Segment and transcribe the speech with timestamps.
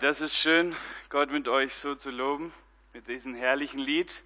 [0.00, 0.76] Das ist schön,
[1.08, 2.52] Gott mit euch so zu loben,
[2.92, 4.22] mit diesem herrlichen Lied.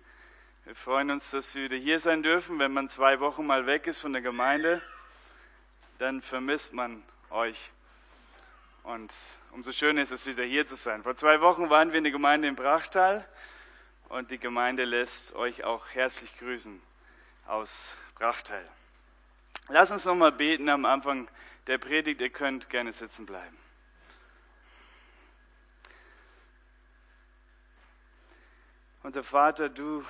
[0.64, 2.58] Wir freuen uns, dass wir wieder hier sein dürfen.
[2.58, 4.82] Wenn man zwei Wochen mal weg ist von der Gemeinde,
[6.00, 7.70] dann vermisst man euch.
[8.82, 9.12] Und
[9.52, 11.04] umso schöner ist es, wieder hier zu sein.
[11.04, 13.24] Vor zwei Wochen waren wir in der Gemeinde im Brachtal
[14.08, 16.82] und die Gemeinde lässt euch auch herzlich grüßen
[17.46, 18.66] aus Brachtal.
[19.68, 21.28] Lass uns nochmal beten am Anfang
[21.68, 22.20] der Predigt.
[22.20, 23.69] Ihr könnt gerne sitzen bleiben.
[29.02, 30.04] Unser Vater, du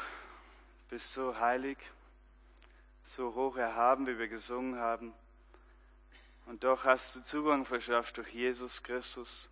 [0.89, 1.79] bist so heilig,
[3.05, 5.15] so hoch erhaben, wie wir gesungen haben.
[6.47, 9.49] Und doch hast du Zugang verschafft durch Jesus Christus,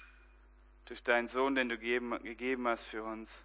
[0.87, 3.45] durch deinen Sohn, den du gegeben hast für uns.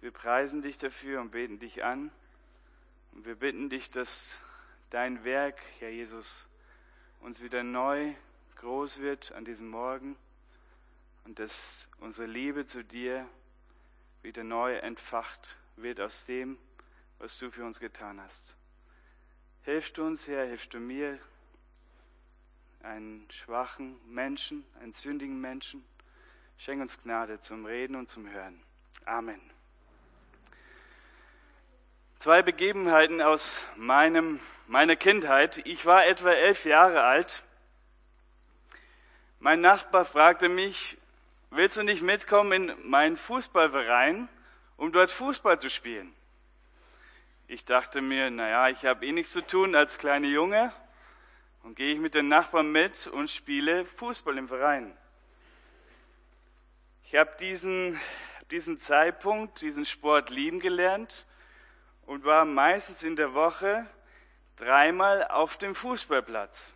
[0.00, 2.10] Wir preisen dich dafür und beten dich an.
[3.12, 4.40] Und wir bitten dich, dass
[4.90, 6.48] dein Werk, Herr Jesus,
[7.20, 8.12] uns wieder neu
[8.56, 10.16] groß wird an diesem Morgen
[11.26, 13.28] und dass unsere Liebe zu dir
[14.22, 16.58] wieder neu entfacht wird aus dem,
[17.18, 18.54] was du für uns getan hast.
[19.62, 21.18] Hilf uns, Herr, hilf du mir,
[22.82, 25.84] einen schwachen Menschen, einen sündigen Menschen.
[26.56, 28.62] Schenk uns Gnade zum Reden und zum Hören.
[29.04, 29.40] Amen.
[32.18, 35.58] Zwei Begebenheiten aus meinem, meiner Kindheit.
[35.64, 37.42] Ich war etwa elf Jahre alt.
[39.38, 40.98] Mein Nachbar fragte mich,
[41.50, 44.28] willst du nicht mitkommen in meinen Fußballverein,
[44.76, 46.14] um dort Fußball zu spielen?
[47.48, 50.72] Ich dachte mir, naja, ich habe eh nichts zu tun als kleiner Junge
[51.64, 54.96] und gehe ich mit den Nachbarn mit und spiele Fußball im Verein.
[57.04, 57.98] Ich habe diesen,
[58.52, 61.26] diesen Zeitpunkt, diesen Sport lieben gelernt
[62.06, 63.84] und war meistens in der Woche
[64.56, 66.72] dreimal auf dem Fußballplatz.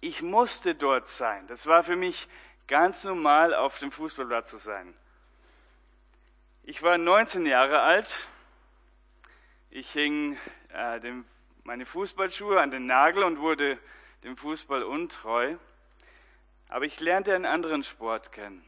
[0.00, 1.46] Ich musste dort sein.
[1.48, 2.28] Das war für mich
[2.68, 4.94] ganz normal auf dem Fußballplatz zu sein.
[6.62, 8.28] Ich war 19 Jahre alt.
[9.70, 10.36] Ich hing
[10.72, 11.24] äh, dem,
[11.64, 13.78] meine Fußballschuhe an den Nagel und wurde
[14.24, 15.56] dem Fußball untreu.
[16.68, 18.64] Aber ich lernte einen anderen Sport kennen.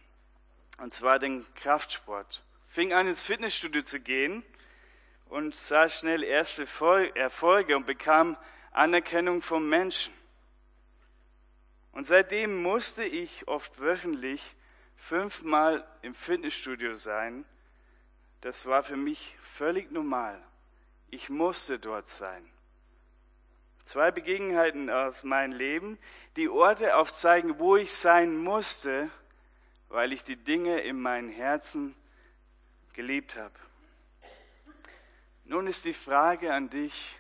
[0.79, 2.45] Und zwar den Kraftsport.
[2.69, 4.45] Fing an ins Fitnessstudio zu gehen
[5.27, 6.67] und sah schnell erste
[7.15, 8.37] Erfolge und bekam
[8.71, 10.15] Anerkennung vom Menschen.
[11.99, 14.41] Und seitdem musste ich oft wöchentlich
[14.95, 17.45] fünfmal im Fitnessstudio sein.
[18.41, 20.41] Das war für mich völlig normal.
[21.11, 22.49] Ich musste dort sein.
[23.85, 25.99] Zwei Begebenheiten aus meinem Leben,
[26.37, 29.11] die Orte aufzeigen, wo ich sein musste,
[29.89, 31.97] weil ich die Dinge in meinem Herzen
[32.93, 33.59] geliebt habe.
[35.47, 37.19] Nun ist die Frage an dich,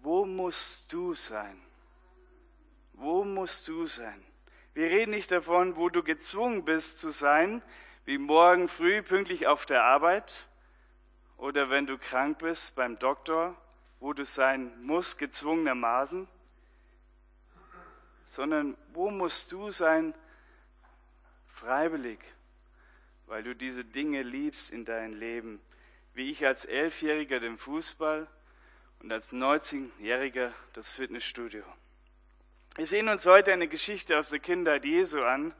[0.00, 1.62] wo musst du sein?
[2.92, 4.24] Wo musst du sein?
[4.74, 7.62] Wir reden nicht davon, wo du gezwungen bist zu sein,
[8.04, 10.48] wie morgen früh pünktlich auf der Arbeit
[11.36, 13.56] oder wenn du krank bist beim Doktor,
[14.00, 16.26] wo du sein musst, gezwungenermaßen,
[18.26, 20.14] sondern wo musst du sein,
[21.48, 22.18] freiwillig,
[23.26, 25.60] weil du diese Dinge liebst in deinem Leben,
[26.14, 28.26] wie ich als Elfjähriger den Fußball
[29.00, 31.62] und als 19-Jähriger das Fitnessstudio.
[32.76, 35.52] Wir sehen uns heute eine Geschichte aus der Kindheit Jesu an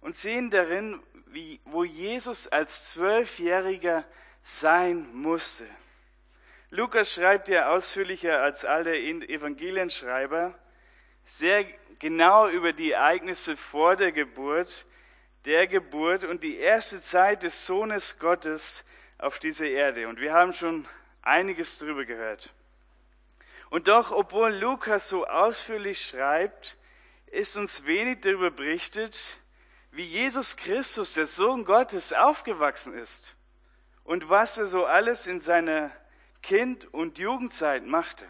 [0.00, 4.04] und sehen darin, wie, wo Jesus als Zwölfjähriger
[4.42, 5.64] sein musste.
[6.70, 10.58] Lukas schreibt ja ausführlicher als alle Evangelienschreiber
[11.26, 11.64] sehr
[12.00, 14.84] genau über die Ereignisse vor der Geburt,
[15.44, 18.84] der Geburt und die erste Zeit des Sohnes Gottes
[19.18, 20.08] auf dieser Erde.
[20.08, 20.88] Und wir haben schon
[21.22, 22.52] einiges darüber gehört.
[23.72, 26.76] Und doch, obwohl Lukas so ausführlich schreibt,
[27.28, 29.38] ist uns wenig darüber berichtet,
[29.92, 33.34] wie Jesus Christus, der Sohn Gottes, aufgewachsen ist
[34.04, 35.90] und was er so alles in seiner
[36.42, 38.28] Kind- und Jugendzeit machte.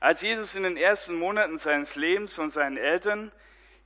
[0.00, 3.32] Als Jesus in den ersten Monaten seines Lebens von seinen Eltern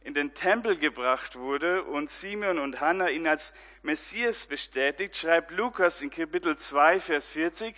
[0.05, 3.53] in den Tempel gebracht wurde und Simeon und Hannah ihn als
[3.83, 7.75] Messias bestätigt, schreibt Lukas in Kapitel 2, Vers 40,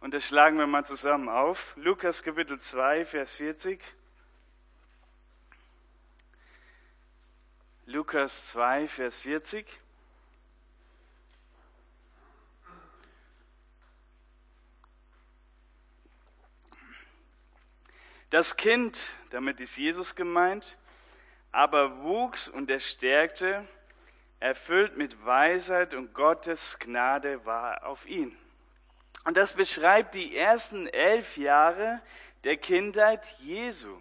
[0.00, 1.76] und das schlagen wir mal zusammen auf.
[1.76, 3.80] Lukas Kapitel 2, Vers 40.
[7.84, 9.66] Lukas 2, Vers 40.
[18.30, 20.78] Das Kind, damit ist Jesus gemeint,
[21.50, 23.66] aber wuchs und er stärkte,
[24.38, 28.38] erfüllt mit Weisheit und Gottes Gnade war auf ihn.
[29.24, 32.00] Und das beschreibt die ersten elf Jahre
[32.44, 34.00] der Kindheit Jesu.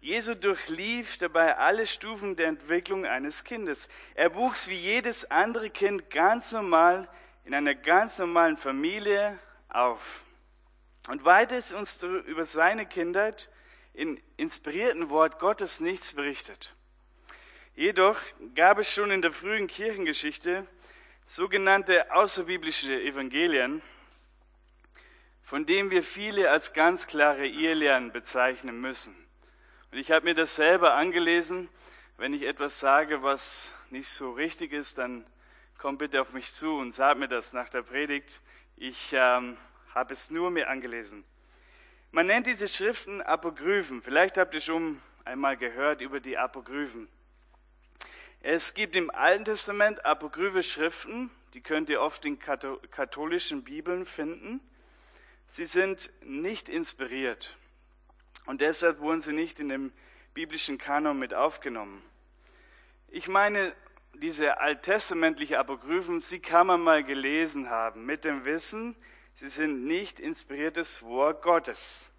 [0.00, 3.88] Jesu durchlief dabei alle Stufen der Entwicklung eines Kindes.
[4.14, 7.08] Er wuchs wie jedes andere Kind ganz normal
[7.46, 9.38] in einer ganz normalen Familie
[9.70, 10.24] auf.
[11.08, 13.48] Und weiter ist uns über seine Kindheit
[13.94, 16.74] in inspirierten Wort Gottes nichts berichtet.
[17.74, 18.18] Jedoch
[18.54, 20.66] gab es schon in der frühen Kirchengeschichte
[21.26, 23.82] sogenannte außerbiblische Evangelien,
[25.44, 29.14] von denen wir viele als ganz klare Irrlehren bezeichnen müssen.
[29.92, 31.68] Und ich habe mir das selber angelesen.
[32.16, 35.26] Wenn ich etwas sage, was nicht so richtig ist, dann
[35.78, 38.40] komm bitte auf mich zu und sag mir das nach der Predigt.
[38.76, 39.56] Ich ähm,
[39.94, 41.24] habe es nur mir angelesen.
[42.10, 44.02] Man nennt diese Schriften Apokryphen.
[44.02, 47.08] Vielleicht habt ihr schon einmal gehört über die Apokryphen.
[48.40, 54.60] Es gibt im Alten Testament apokryphe Schriften, die könnt ihr oft in katholischen Bibeln finden.
[55.54, 57.56] Sie sind nicht inspiriert
[58.46, 59.92] und deshalb wurden sie nicht in dem
[60.34, 62.02] biblischen Kanon mit aufgenommen.
[63.06, 63.72] Ich meine,
[64.14, 68.96] diese alttestamentliche Apokryphen, sie kann man mal gelesen haben, mit dem Wissen,
[69.34, 72.10] sie sind nicht inspiriertes Wort Gottes.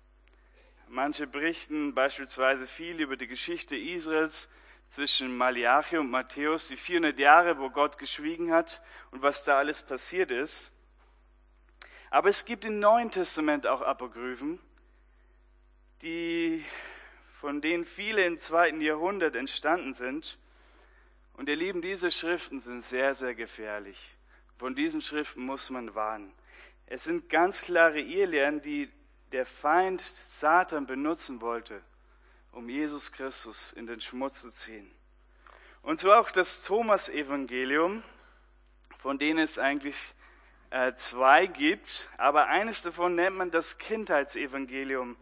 [0.87, 4.47] Manche berichten beispielsweise viel über die Geschichte Israels
[4.91, 9.83] zwischen Malachi und Matthäus, die 400 Jahre, wo Gott geschwiegen hat und was da alles
[9.83, 10.71] passiert ist.
[12.15, 14.57] Aber es gibt im Neuen Testament auch Apokryphen,
[16.01, 16.63] die,
[17.41, 20.37] von denen viele im zweiten Jahrhundert entstanden sind.
[21.33, 24.15] Und ihr Lieben, diese Schriften sind sehr, sehr gefährlich.
[24.57, 26.31] Von diesen Schriften muss man warnen.
[26.85, 28.89] Es sind ganz klare Irrlehren, die
[29.33, 31.81] der Feind Satan benutzen wollte,
[32.53, 34.89] um Jesus Christus in den Schmutz zu ziehen.
[35.81, 38.03] Und so auch das Thomas-Evangelium,
[38.99, 40.15] von denen es eigentlich
[40.97, 45.15] zwei gibt, aber eines davon nennt man das Kindheitsevangelium,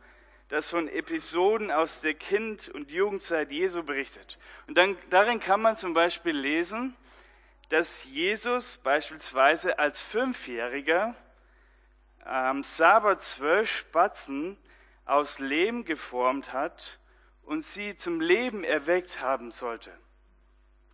[0.50, 4.40] das von Episoden aus der Kind- und Jugendzeit Jesu berichtet.
[4.68, 6.96] Und dann, darin kann man zum Beispiel lesen,
[7.70, 11.16] dass Jesus beispielsweise als Fünfjähriger
[12.24, 14.58] am Sabbat zwölf Spatzen
[15.06, 17.00] aus Lehm geformt hat
[17.44, 19.92] und sie zum Leben erweckt haben sollte.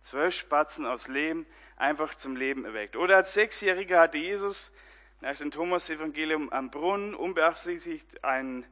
[0.02, 1.46] Zwölf Spatzen aus Lehm
[1.80, 2.96] einfach zum Leben erweckt.
[2.96, 4.72] Oder als Sechsjähriger hatte Jesus
[5.20, 8.64] nach dem Thomas-Evangelium am Brunnen unbeabsichtigt einen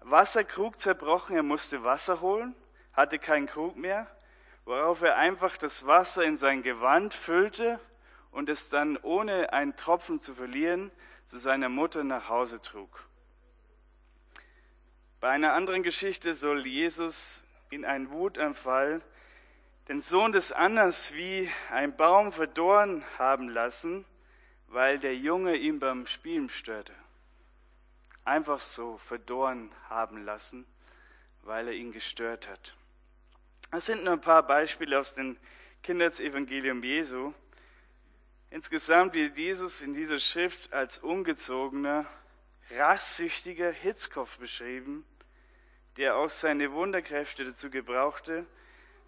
[0.00, 1.36] Wasserkrug zerbrochen.
[1.36, 2.54] Er musste Wasser holen,
[2.92, 4.06] hatte keinen Krug mehr,
[4.64, 7.80] worauf er einfach das Wasser in sein Gewand füllte
[8.30, 10.90] und es dann ohne einen Tropfen zu verlieren
[11.26, 13.04] zu seiner Mutter nach Hause trug.
[15.20, 19.02] Bei einer anderen Geschichte soll Jesus in einen Wutanfall
[19.88, 24.04] den Sohn des Annas wie ein Baum verdorren haben lassen,
[24.66, 26.92] weil der Junge ihn beim Spielen störte.
[28.22, 30.66] Einfach so verdorren haben lassen,
[31.42, 32.76] weil er ihn gestört hat.
[33.70, 35.38] Das sind nur ein paar Beispiele aus dem
[35.82, 37.32] Kindheitsevangelium Jesu.
[38.50, 42.04] Insgesamt wird Jesus in dieser Schrift als ungezogener,
[42.70, 45.06] rastsüchtiger Hitzkopf beschrieben,
[45.96, 48.46] der auch seine Wunderkräfte dazu gebrauchte,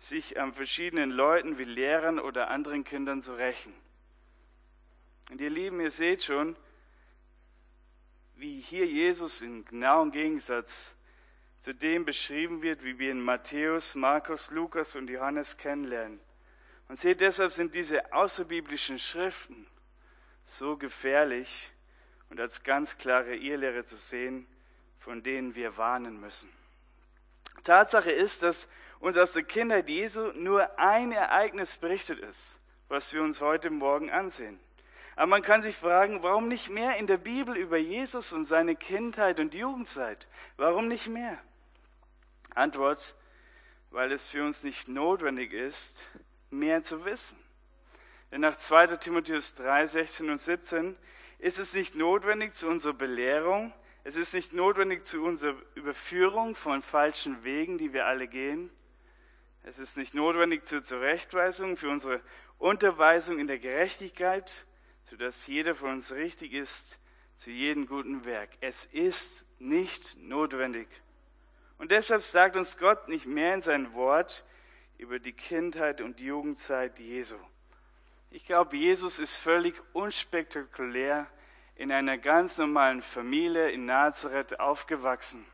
[0.01, 3.73] sich an verschiedenen Leuten wie Lehrern oder anderen Kindern zu rächen.
[5.31, 6.57] Und ihr Lieben, ihr seht schon,
[8.35, 10.95] wie hier Jesus in genauem Gegensatz
[11.61, 16.19] zu dem beschrieben wird, wie wir in Matthäus, Markus, Lukas und Johannes kennenlernen.
[16.89, 19.67] Und seht, deshalb sind diese außerbiblischen Schriften
[20.47, 21.71] so gefährlich
[22.31, 24.47] und als ganz klare Irrlehre zu sehen,
[24.99, 26.49] von denen wir warnen müssen.
[27.63, 28.67] Tatsache ist, dass
[29.01, 34.11] uns aus der Kindheit Jesu nur ein Ereignis berichtet ist, was wir uns heute Morgen
[34.11, 34.61] ansehen.
[35.17, 38.77] Aber man kann sich fragen, warum nicht mehr in der Bibel über Jesus und seine
[38.77, 40.29] Kindheit und Jugendzeit?
[40.57, 41.39] Warum nicht mehr?
[42.55, 43.15] Antwort,
[43.91, 46.09] weil es für uns nicht notwendig ist,
[46.51, 47.39] mehr zu wissen.
[48.31, 48.97] Denn nach 2.
[48.99, 50.97] Timotheus 3, 16 und 17
[51.39, 53.73] ist es nicht notwendig zu unserer Belehrung,
[54.05, 58.71] es ist nicht notwendig zu unserer Überführung von falschen Wegen, die wir alle gehen.
[59.63, 62.21] Es ist nicht notwendig zur Zurechtweisung, für unsere
[62.59, 64.65] Unterweisung in der Gerechtigkeit,
[65.11, 66.99] sodass jeder von uns richtig ist
[67.39, 68.51] zu jedem guten Werk.
[68.61, 70.89] Es ist nicht notwendig.
[71.79, 74.45] Und deshalb sagt uns Gott nicht mehr in sein Wort,
[74.99, 77.37] über die Kindheit und Jugendzeit Jesu.
[78.31, 81.27] Ich glaube, Jesus ist völlig unspektakulär
[81.75, 85.47] in einer ganz normalen Familie in Nazareth aufgewachsen.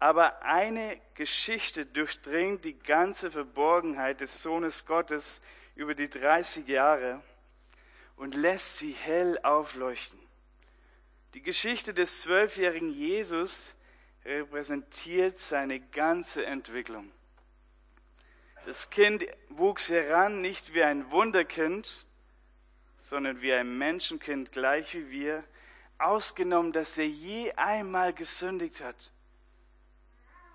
[0.00, 5.42] Aber eine Geschichte durchdringt die ganze Verborgenheit des Sohnes Gottes
[5.74, 7.22] über die 30 Jahre
[8.16, 10.18] und lässt sie hell aufleuchten.
[11.34, 13.74] Die Geschichte des zwölfjährigen Jesus
[14.24, 17.12] repräsentiert seine ganze Entwicklung.
[18.64, 22.06] Das Kind wuchs heran nicht wie ein Wunderkind,
[22.98, 25.44] sondern wie ein Menschenkind, gleich wie wir,
[25.98, 29.12] ausgenommen, dass er je einmal gesündigt hat.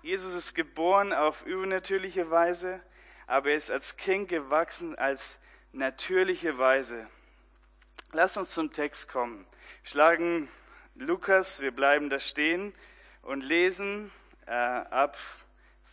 [0.06, 2.80] Jesus ist geboren auf übernatürliche Weise,
[3.26, 5.36] aber er ist als Kind gewachsen als
[5.72, 7.08] natürliche Weise.
[8.12, 9.44] Lass uns zum Text kommen.
[9.82, 10.48] Schlagen
[10.94, 12.72] Lukas, wir bleiben da stehen
[13.22, 14.12] und lesen
[14.46, 15.18] äh, ab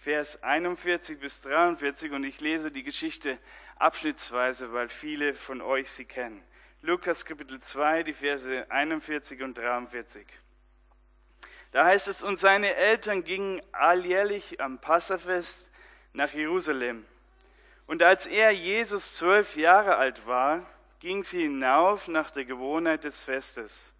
[0.03, 3.39] Vers 41 bis 43 und ich lese die Geschichte
[3.77, 6.43] abschnittsweise, weil viele von euch sie kennen.
[6.83, 10.27] Lukas Kapitel 2, die Verse 41 und 43.
[11.73, 15.71] Da heißt es, und seine Eltern gingen alljährlich am Passafest
[16.13, 17.03] nach Jerusalem.
[17.87, 20.65] Und als er, Jesus, zwölf Jahre alt war,
[20.99, 23.91] ging sie hinauf nach der Gewohnheit des Festes.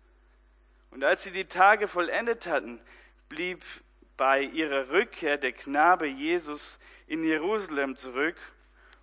[0.92, 2.80] Und als sie die Tage vollendet hatten,
[3.28, 3.64] blieb
[4.18, 8.38] bei ihrer Rückkehr der Knabe Jesus in Jerusalem zurück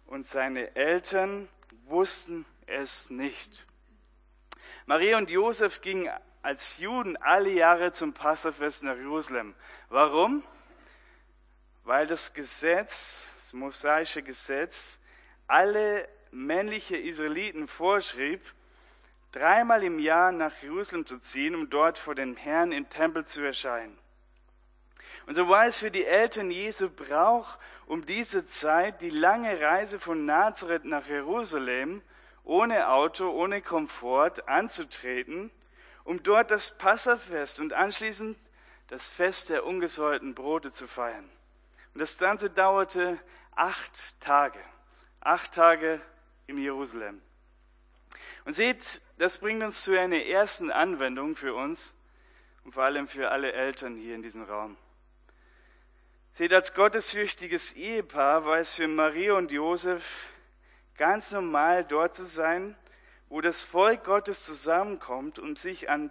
[0.07, 1.49] und seine Eltern
[1.87, 3.67] wussten es nicht.
[4.87, 6.09] Maria und Josef gingen
[6.43, 9.55] als Juden alle Jahre zum Passafest nach Jerusalem.
[9.89, 10.43] Warum?
[11.85, 14.99] Weil das Gesetz, das mosaische Gesetz,
[15.47, 18.41] alle männliche Israeliten vorschrieb,
[19.33, 23.43] dreimal im Jahr nach Jerusalem zu ziehen, um dort vor dem Herrn im Tempel zu
[23.43, 23.97] erscheinen.
[25.27, 30.01] Und so war es für die Eltern Jesu Brauch, um diese Zeit die lange Reise
[30.01, 32.03] von Nazareth nach Jerusalem
[32.45, 35.51] ohne Auto, ohne Komfort anzutreten
[36.11, 38.37] um dort das Passafest und anschließend
[38.89, 41.31] das Fest der ungesäuerten Brote zu feiern.
[41.95, 43.17] Und das Ganze dauerte
[43.55, 44.59] acht Tage.
[45.21, 46.01] Acht Tage
[46.49, 47.23] in Jerusalem.
[48.45, 51.95] Und seht, das bringt uns zu einer ersten Anwendung für uns
[52.65, 54.77] und vor allem für alle Eltern hier in diesem Raum.
[56.33, 60.29] Seht, als gottesfürchtiges Ehepaar war es für Maria und Josef
[60.97, 62.75] ganz normal, dort zu sein
[63.31, 66.11] wo das Volk Gottes zusammenkommt, um sich an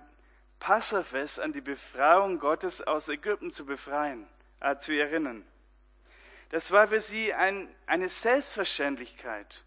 [0.60, 4.26] Passafest, an die Befreiung Gottes aus Ägypten zu befreien,
[4.62, 5.46] äh, zu erinnern.
[6.50, 9.64] Das war für sie ein, eine Selbstverständlichkeit.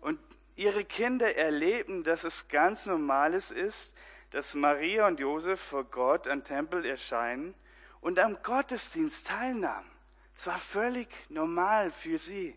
[0.00, 0.18] Und
[0.56, 3.94] ihre Kinder erleben, dass es ganz Normales ist,
[4.30, 7.54] dass Maria und Josef vor Gott am Tempel erscheinen
[8.00, 9.88] und am Gottesdienst teilnahmen.
[10.36, 12.56] Es war völlig normal für sie.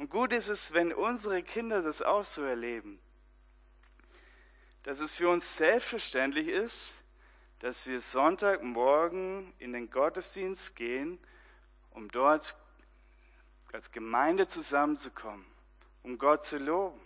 [0.00, 2.98] Und gut ist es, wenn unsere Kinder das auch so erleben.
[4.82, 6.94] Dass es für uns selbstverständlich ist,
[7.58, 11.18] dass wir Sonntagmorgen in den Gottesdienst gehen,
[11.90, 12.56] um dort
[13.74, 15.44] als Gemeinde zusammenzukommen,
[16.02, 16.98] um Gott zu loben.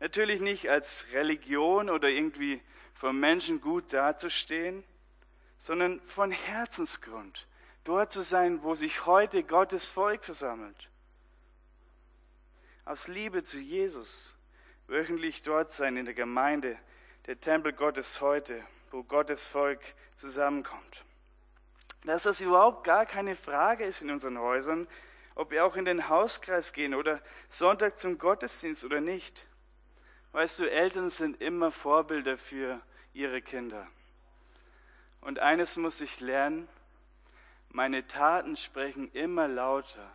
[0.00, 2.60] Natürlich nicht als Religion oder irgendwie
[2.94, 4.82] vom Menschen gut dazustehen,
[5.60, 7.46] sondern von Herzensgrund,
[7.84, 10.90] dort zu sein, wo sich heute Gottes Volk versammelt
[12.88, 14.34] aus Liebe zu Jesus
[14.86, 16.78] wöchentlich dort sein in der Gemeinde,
[17.26, 19.82] der Tempel Gottes heute, wo Gottes Volk
[20.16, 21.04] zusammenkommt.
[22.06, 24.88] Dass das überhaupt gar keine Frage ist in unseren Häusern,
[25.34, 29.46] ob wir auch in den Hauskreis gehen oder Sonntag zum Gottesdienst oder nicht.
[30.32, 32.80] Weißt du, Eltern sind immer Vorbilder für
[33.12, 33.86] ihre Kinder.
[35.20, 36.66] Und eines muss ich lernen,
[37.68, 40.10] meine Taten sprechen immer lauter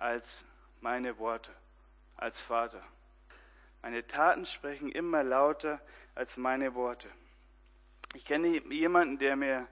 [0.00, 0.44] als
[0.80, 1.50] meine Worte
[2.16, 2.82] als Vater.
[3.82, 5.80] Meine Taten sprechen immer lauter
[6.14, 7.08] als meine Worte.
[8.14, 9.68] Ich kenne jemanden, der mir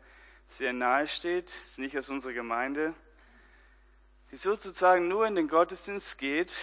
[0.49, 2.95] sehr nahe steht, ist nicht aus unserer Gemeinde,
[4.31, 6.57] die sozusagen nur in den Gottesdienst geht,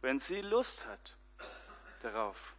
[0.00, 1.16] wenn sie Lust hat
[2.02, 2.54] darauf.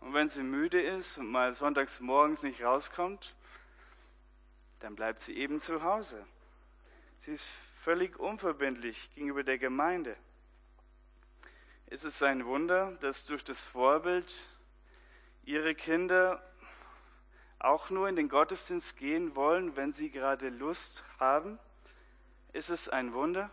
[0.00, 3.34] Und wenn sie müde ist und mal sonntags morgens nicht rauskommt,
[4.80, 6.26] dann bleibt sie eben zu Hause.
[7.18, 7.48] Sie ist
[7.84, 10.16] völlig unverbindlich gegenüber der Gemeinde.
[11.88, 14.34] Ist es ein Wunder, dass durch das Vorbild
[15.44, 16.42] ihre Kinder
[17.58, 21.58] auch nur in den Gottesdienst gehen wollen, wenn sie gerade Lust haben?
[22.54, 23.50] Ist es ein Wunder?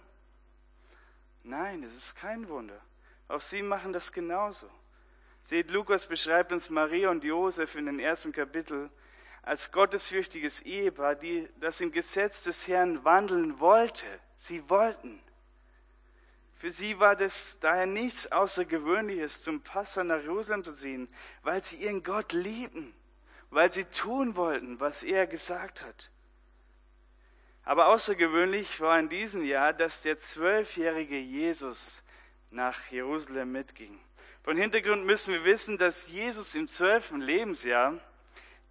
[1.43, 2.79] Nein, es ist kein Wunder.
[3.27, 4.69] Auch sie machen das genauso.
[5.43, 8.89] Seht, Lukas beschreibt uns Maria und Josef in den ersten Kapitel
[9.41, 14.05] als gottesfürchtiges Ehepaar, die das im Gesetz des Herrn wandeln wollte.
[14.37, 15.19] Sie wollten.
[16.55, 21.07] Für sie war das daher nichts Außergewöhnliches, zum Passer nach Jerusalem zu ziehen,
[21.41, 22.93] weil sie ihren Gott lieben,
[23.49, 26.11] weil sie tun wollten, was er gesagt hat.
[27.63, 32.03] Aber außergewöhnlich war in diesem Jahr, dass der zwölfjährige Jesus
[32.51, 33.99] nach Jerusalem mitging.
[34.43, 37.99] Von Hintergrund müssen wir wissen, dass Jesus im zwölften Lebensjahr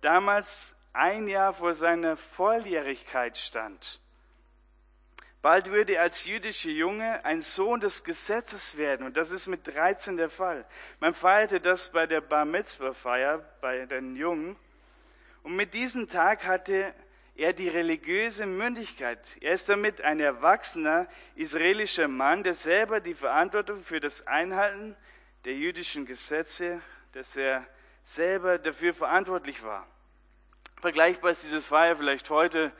[0.00, 4.00] damals ein Jahr vor seiner Volljährigkeit stand.
[5.42, 9.06] Bald würde er als jüdischer Junge ein Sohn des Gesetzes werden.
[9.06, 10.66] Und das ist mit 13 der Fall.
[10.98, 14.56] Man feierte das bei der Bar Mitzvah-Feier bei den Jungen.
[15.42, 16.92] Und mit diesem Tag hatte
[17.36, 19.18] er die religiöse Mündigkeit.
[19.40, 24.94] Er ist damit ein erwachsener israelischer Mann, der selber die Verantwortung für das Einhalten
[25.46, 27.66] der jüdischen Gesetze, dass er
[28.14, 29.86] selber dafür verantwortlich war.
[30.80, 32.72] Vergleichbar ist diese Feier vielleicht heute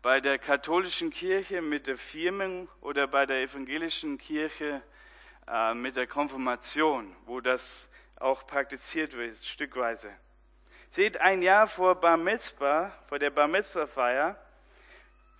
[0.00, 4.82] bei der katholischen Kirche mit der Firmung oder bei der evangelischen Kirche
[5.48, 10.10] äh, mit der Konfirmation, wo das auch praktiziert wird, stückweise.
[10.90, 14.36] Seht, ein Jahr vor Bar Mitzvah, vor der Bar Mitzvah-Feier,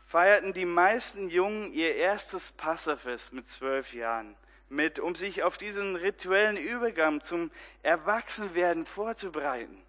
[0.06, 4.36] feierten die meisten Jungen ihr erstes Passafest mit zwölf Jahren,
[4.68, 7.50] mit, um sich auf diesen rituellen Übergang zum
[7.82, 9.82] Erwachsenwerden vorzubereiten.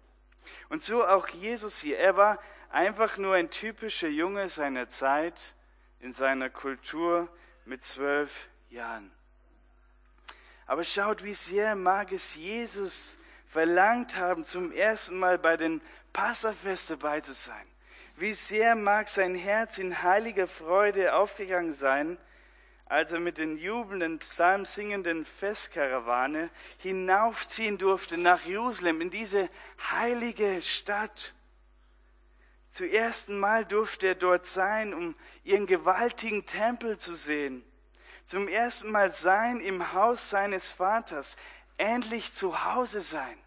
[0.68, 1.98] Und so auch Jesus hier.
[1.98, 2.38] Er war
[2.70, 5.54] einfach nur ein typischer Junge seiner Zeit
[6.00, 7.28] in seiner Kultur
[7.64, 9.10] mit zwölf Jahren.
[10.66, 13.16] Aber schaut, wie sehr mag es Jesus
[13.46, 15.80] verlangt haben, zum ersten Mal bei den
[16.12, 17.66] Passafest dabei zu sein.
[18.16, 22.18] Wie sehr mag sein Herz in heiliger Freude aufgegangen sein,
[22.88, 29.50] als er mit den jubelnden, psalmsingenden Festkarawane hinaufziehen durfte nach Jerusalem, in diese
[29.90, 31.34] heilige Stadt.
[32.70, 35.14] Zum ersten Mal durfte er dort sein, um
[35.44, 37.62] ihren gewaltigen Tempel zu sehen.
[38.24, 41.36] Zum ersten Mal sein im Haus seines Vaters
[41.76, 43.38] endlich zu Hause sein.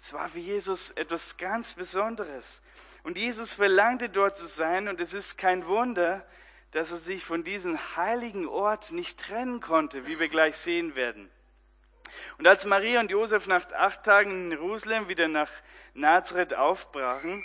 [0.00, 2.62] Es war für Jesus etwas ganz Besonderes.
[3.02, 6.26] Und Jesus verlangte dort zu sein und es ist kein Wunder,
[6.72, 11.30] dass er sich von diesem heiligen Ort nicht trennen konnte, wie wir gleich sehen werden.
[12.38, 15.50] Und als Maria und Josef nach acht Tagen in Jerusalem wieder nach
[15.94, 17.44] Nazareth aufbrachen,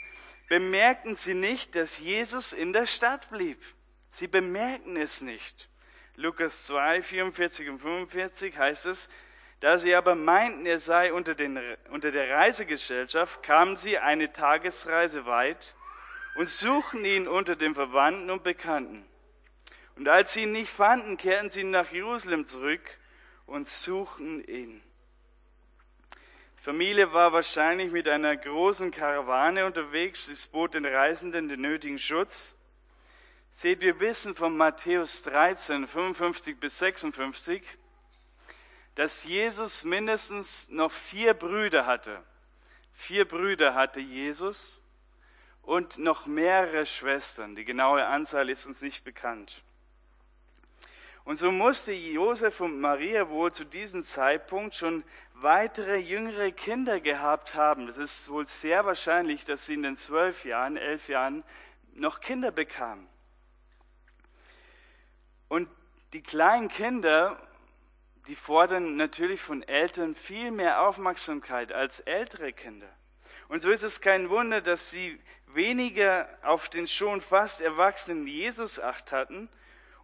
[0.50, 3.60] bemerkten sie nicht, dass Jesus in der Stadt blieb.
[4.12, 5.70] Sie bemerkten es nicht.
[6.15, 9.10] Lukas 2, 44 und 45 heißt es,
[9.62, 15.26] da sie aber meinten, er sei unter, den, unter der Reisegesellschaft, kamen sie eine Tagesreise
[15.26, 15.74] weit
[16.36, 19.06] und suchten ihn unter den Verwandten und Bekannten.
[19.95, 22.82] Und als sie ihn nicht fanden, kehrten sie nach Jerusalem zurück
[23.45, 24.82] und suchten ihn.
[26.58, 30.25] Die Familie war wahrscheinlich mit einer großen Karawane unterwegs.
[30.25, 32.56] Sie bot den Reisenden den nötigen Schutz.
[33.51, 37.62] Seht, wir wissen von Matthäus 13, 55 bis 56,
[38.95, 42.23] dass Jesus mindestens noch vier Brüder hatte.
[42.93, 44.82] Vier Brüder hatte Jesus
[45.62, 47.56] und noch mehrere Schwestern.
[47.56, 49.63] Die genaue Anzahl ist uns nicht bekannt.
[51.26, 57.56] Und so musste Josef und Maria wohl zu diesem Zeitpunkt schon weitere jüngere Kinder gehabt
[57.56, 57.88] haben.
[57.88, 61.44] Das ist wohl sehr wahrscheinlich, dass sie in den zwölf Jahren, elf Jahren
[61.94, 63.08] noch Kinder bekamen.
[65.48, 65.70] Und
[66.12, 67.40] die kleinen Kinder
[68.28, 72.90] die fordern natürlich von Eltern viel mehr Aufmerksamkeit als ältere Kinder.
[73.50, 78.80] Und so ist es kein Wunder, dass sie weniger auf den schon fast erwachsenen Jesus
[78.80, 79.50] acht hatten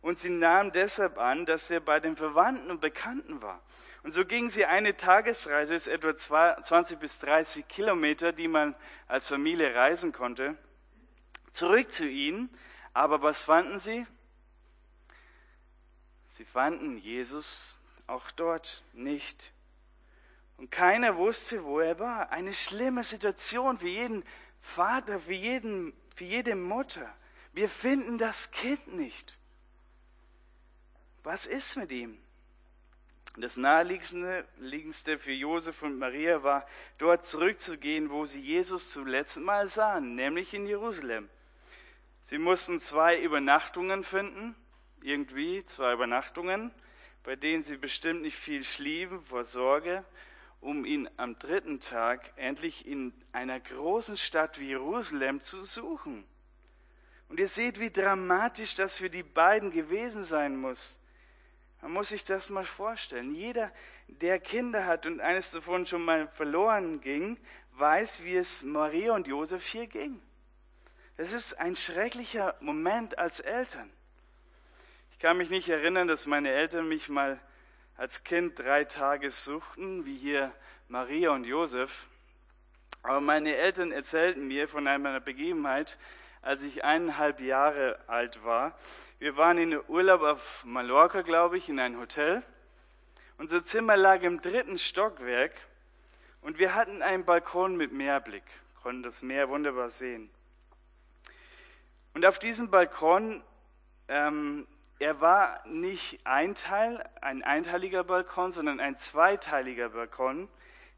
[0.02, 3.62] und sie nahmen deshalb an, dass er bei den Verwandten und Bekannten war.
[4.04, 6.16] Und so gingen sie eine Tagesreise, ist etwa
[6.62, 8.76] 20 bis 30 Kilometer, die man
[9.08, 10.58] als Familie reisen konnte,
[11.52, 12.50] zurück zu ihnen.
[12.94, 14.08] Aber was fanden sie?
[16.30, 19.52] Sie fanden Jesus auch dort nicht.
[20.56, 22.32] Und keiner wusste, wo er war.
[22.32, 24.24] Eine schlimme Situation für jeden
[24.62, 27.14] Vater, für, jeden, für jede Mutter.
[27.54, 29.38] Wir finden das Kind nicht.
[31.32, 32.18] Was ist mit ihm?
[33.38, 36.66] Das naheliegendste für Josef und Maria war,
[36.98, 41.30] dort zurückzugehen, wo sie Jesus zum letzten Mal sahen, nämlich in Jerusalem.
[42.24, 44.56] Sie mussten zwei Übernachtungen finden,
[45.04, 46.72] irgendwie zwei Übernachtungen
[47.24, 50.04] bei denen sie bestimmt nicht viel schliefen vor Sorge,
[50.62, 56.26] um ihn am dritten Tag endlich in einer großen Stadt wie Jerusalem zu suchen.
[57.28, 60.99] Und ihr seht, wie dramatisch das für die beiden gewesen sein muss.
[61.82, 63.34] Man muss sich das mal vorstellen.
[63.34, 63.72] Jeder,
[64.08, 67.38] der Kinder hat und eines davon schon mal verloren ging,
[67.74, 70.22] weiß, wie es Maria und Josef hier ging.
[71.16, 73.90] Es ist ein schrecklicher Moment als Eltern.
[75.12, 77.40] Ich kann mich nicht erinnern, dass meine Eltern mich mal
[77.98, 80.54] als Kind drei Tage suchten, wie hier
[80.88, 82.08] Maria und Josef.
[83.04, 85.98] Aber meine Eltern erzählten mir von einer Begebenheit,
[86.42, 88.78] als ich eineinhalb Jahre alt war.
[89.20, 92.42] Wir waren in Urlaub auf Mallorca, glaube ich, in ein Hotel.
[93.38, 95.52] Unser Zimmer lag im dritten Stockwerk
[96.42, 98.46] und wir hatten einen Balkon mit Meerblick,
[98.82, 100.30] konnten das Meer wunderbar sehen.
[102.14, 103.44] Und auf diesem Balkon,
[104.08, 104.66] ähm,
[105.00, 110.48] er war nicht ein Teil, ein einteiliger Balkon, sondern ein zweiteiliger Balkon,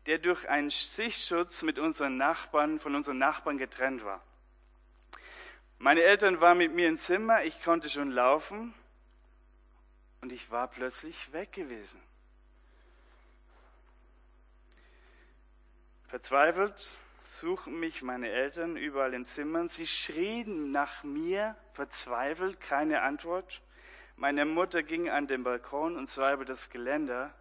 [0.06, 4.22] der durch einen Sichtschutz mit unseren Nachbarn, von unseren Nachbarn getrennt war.
[5.82, 8.76] Meine Eltern waren mit mir im Zimmer, ich konnte schon laufen
[10.22, 12.00] und ich war plötzlich weg gewesen.
[16.08, 19.70] Verzweifelt suchten mich meine Eltern überall in Zimmern.
[19.70, 23.60] Sie schrien nach mir, verzweifelt, keine Antwort.
[24.18, 27.34] Meine Mutter ging an den Balkon und zwar über das Geländer,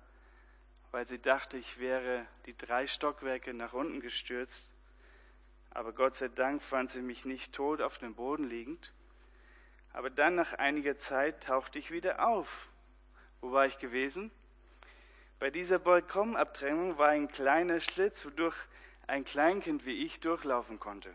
[0.92, 4.69] weil sie dachte, ich wäre die drei Stockwerke nach unten gestürzt.
[5.70, 8.92] Aber Gott sei Dank fand sie mich nicht tot auf dem Boden liegend.
[9.92, 12.68] Aber dann nach einiger Zeit tauchte ich wieder auf.
[13.40, 14.30] Wo war ich gewesen?
[15.38, 18.56] Bei dieser Balkonabtrennung war ein kleiner Schlitz, wodurch
[19.06, 21.14] ein Kleinkind wie ich durchlaufen konnte.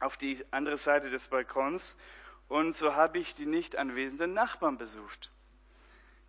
[0.00, 1.96] Auf die andere Seite des Balkons.
[2.48, 5.32] Und so habe ich die nicht anwesenden Nachbarn besucht,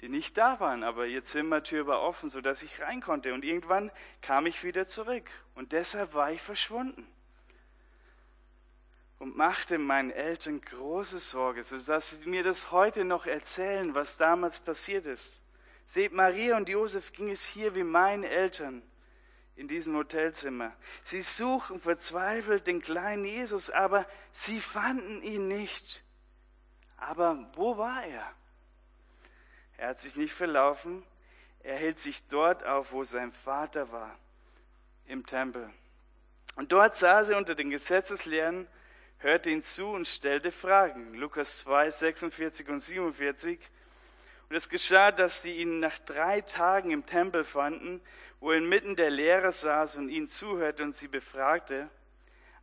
[0.01, 3.35] die nicht da waren, aber ihr Zimmertür war offen, sodass ich rein konnte.
[3.35, 3.91] Und irgendwann
[4.23, 5.29] kam ich wieder zurück.
[5.53, 7.07] Und deshalb war ich verschwunden
[9.19, 14.59] und machte meinen Eltern große Sorge, sodass sie mir das heute noch erzählen, was damals
[14.59, 15.41] passiert ist.
[15.85, 18.83] Seht, Maria und Josef ging es hier wie meinen Eltern
[19.55, 20.71] in diesem Hotelzimmer.
[21.03, 26.03] Sie suchen verzweifelt den kleinen Jesus, aber sie fanden ihn nicht.
[26.97, 28.31] Aber wo war er?
[29.77, 31.03] Er hat sich nicht verlaufen,
[31.61, 34.17] er hält sich dort auf, wo sein Vater war,
[35.05, 35.69] im Tempel.
[36.55, 38.67] Und dort saß er unter den Gesetzeslehren
[39.19, 41.13] hörte ihn zu und stellte Fragen.
[41.13, 43.59] Lukas 2, 46 und 47.
[44.49, 48.01] Und es geschah, dass sie ihn nach drei Tagen im Tempel fanden,
[48.39, 51.89] wo er inmitten der Lehrer saß und ihnen zuhörte und sie befragte.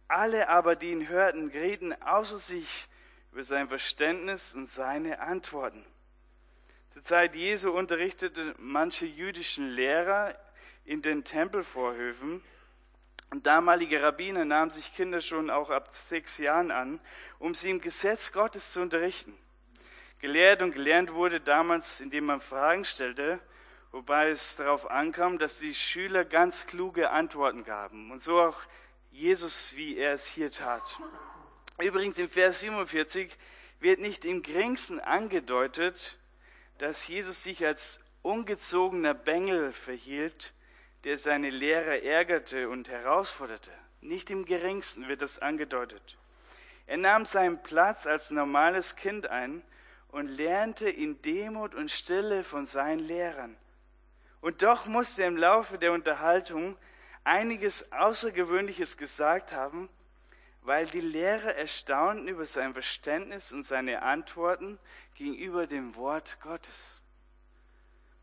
[0.08, 2.88] Alle aber, die ihn hörten, gerieten außer sich
[3.32, 5.84] über sein Verständnis und seine Antworten.
[6.92, 10.38] Zur Zeit Jesu unterrichtete manche jüdischen Lehrer
[10.84, 12.42] in den Tempelvorhöfen
[13.34, 17.00] und damalige Rabbiner nahmen sich Kinder schon auch ab sechs Jahren an,
[17.40, 19.36] um sie im Gesetz Gottes zu unterrichten.
[20.20, 23.40] Gelehrt und gelernt wurde damals, indem man Fragen stellte,
[23.90, 28.12] wobei es darauf ankam, dass die Schüler ganz kluge Antworten gaben.
[28.12, 28.60] Und so auch
[29.10, 30.84] Jesus, wie er es hier tat.
[31.80, 33.36] Übrigens im Vers 47
[33.80, 36.20] wird nicht im geringsten angedeutet,
[36.78, 40.53] dass Jesus sich als ungezogener Bengel verhielt,
[41.04, 43.70] der seine Lehrer ärgerte und herausforderte.
[44.00, 46.16] Nicht im geringsten wird das angedeutet.
[46.86, 49.62] Er nahm seinen Platz als normales Kind ein
[50.08, 53.56] und lernte in Demut und Stille von seinen Lehrern.
[54.40, 56.76] Und doch musste er im Laufe der Unterhaltung
[57.24, 59.88] einiges Außergewöhnliches gesagt haben,
[60.62, 64.78] weil die Lehrer erstaunten über sein Verständnis und seine Antworten
[65.14, 66.93] gegenüber dem Wort Gottes.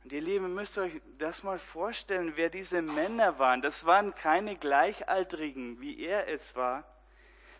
[0.04, 3.62] Und ihr Lieben, müsst euch das mal vorstellen, wer diese Männer waren.
[3.62, 6.84] Das waren keine Gleichaltrigen, wie er es war,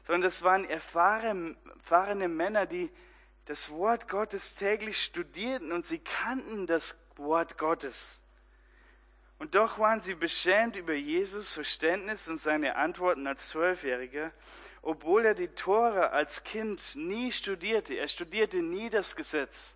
[0.06, 2.90] sondern das waren erfahrene, erfahrene Männer, die
[3.46, 8.24] das Wort Gottes täglich studierten und sie kannten das Wort Gottes.
[9.38, 14.32] Und doch waren sie beschämt über Jesus Verständnis und seine Antworten als Zwölfjähriger,
[14.82, 17.96] obwohl er die Tore als Kind nie studierte.
[17.96, 19.76] Er studierte nie das Gesetz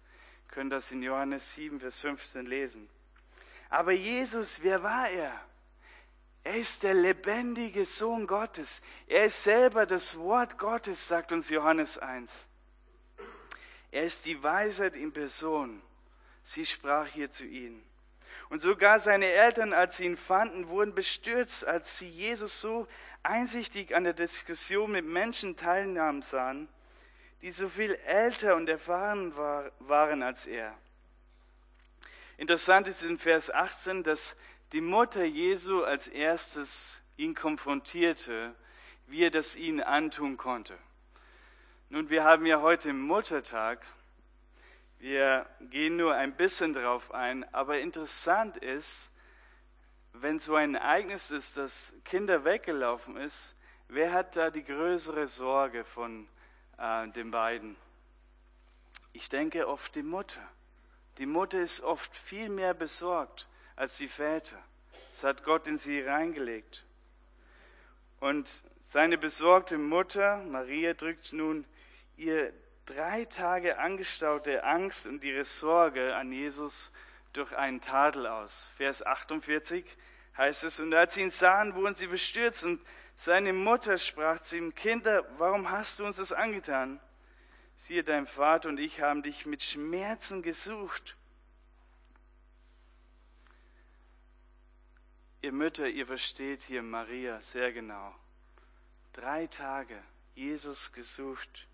[0.55, 2.89] können das in Johannes 7, Vers 15 lesen.
[3.69, 5.37] Aber Jesus, wer war er?
[6.45, 8.81] Er ist der lebendige Sohn Gottes.
[9.05, 12.31] Er ist selber das Wort Gottes, sagt uns Johannes 1.
[13.91, 15.81] Er ist die Weisheit in Person.
[16.43, 17.83] Sie sprach hier zu ihnen.
[18.47, 22.87] Und sogar seine Eltern, als sie ihn fanden, wurden bestürzt, als sie Jesus so
[23.23, 26.69] einsichtig an der Diskussion mit Menschen teilnahmen sahen
[27.45, 30.75] die so viel älter und erfahren war, waren als er.
[32.37, 34.35] Interessant ist in Vers 18, dass
[34.71, 38.55] die Mutter Jesu als erstes ihn konfrontierte,
[39.05, 40.75] wie er das ihnen antun konnte.
[41.89, 43.85] Nun, wir haben ja heute Muttertag.
[44.97, 49.11] Wir gehen nur ein bisschen drauf ein, aber interessant ist,
[50.13, 53.55] wenn so ein Ereignis ist, dass Kinder weggelaufen ist,
[53.87, 56.27] wer hat da die größere Sorge von
[56.77, 57.75] äh, den beiden.
[59.13, 60.41] Ich denke oft die Mutter.
[61.17, 64.57] Die Mutter ist oft viel mehr besorgt als die Väter.
[65.11, 66.85] Das hat Gott in sie reingelegt.
[68.19, 68.49] Und
[68.81, 71.65] seine besorgte Mutter, Maria, drückt nun
[72.17, 72.51] ihr
[72.85, 76.91] drei Tage angestaute Angst und ihre Sorge an Jesus
[77.33, 78.71] durch einen Tadel aus.
[78.77, 79.85] Vers 48
[80.37, 82.81] heißt es, und als sie ihn sahen, wurden sie bestürzt und
[83.17, 86.99] Seine Mutter sprach zu ihm, Kinder, warum hast du uns das angetan?
[87.77, 91.15] Siehe, dein Vater und ich haben dich mit Schmerzen gesucht.
[95.41, 98.15] Ihr Mütter, ihr versteht hier Maria sehr genau.
[99.13, 100.01] Drei Tage
[100.33, 101.67] Jesus gesucht.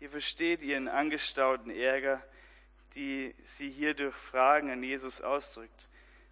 [0.00, 2.22] Ihr versteht ihren angestauten Ärger,
[2.94, 5.88] die sie hier durch Fragen an Jesus ausdrückt.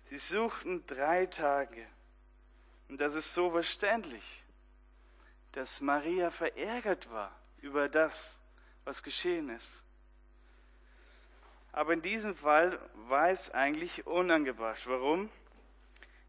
[0.09, 1.87] Sie suchten drei Tage.
[2.89, 4.45] Und das ist so verständlich,
[5.53, 8.41] dass Maria verärgert war über das,
[8.85, 9.83] was geschehen ist.
[11.73, 14.87] Aber in diesem Fall war es eigentlich unangebracht.
[14.87, 15.29] Warum?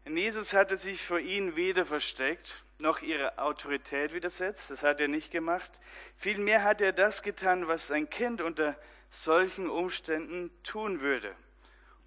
[0.04, 4.70] Denn Jesus hatte sich vor ihnen weder versteckt, noch ihre Autorität widersetzt.
[4.70, 5.80] Das hat er nicht gemacht.
[6.16, 8.76] Vielmehr hat er das getan, was ein Kind unter
[9.10, 11.34] solchen Umständen tun würde.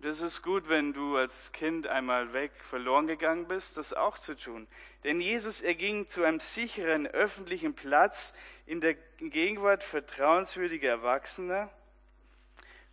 [0.02, 4.34] Es ist gut, wenn du als Kind einmal weg verloren gegangen bist, das auch zu
[4.34, 4.66] tun.
[5.04, 8.34] Denn Jesus, er ging zu einem sicheren öffentlichen Platz
[8.66, 11.70] in der Gegenwart vertrauenswürdiger Erwachsener,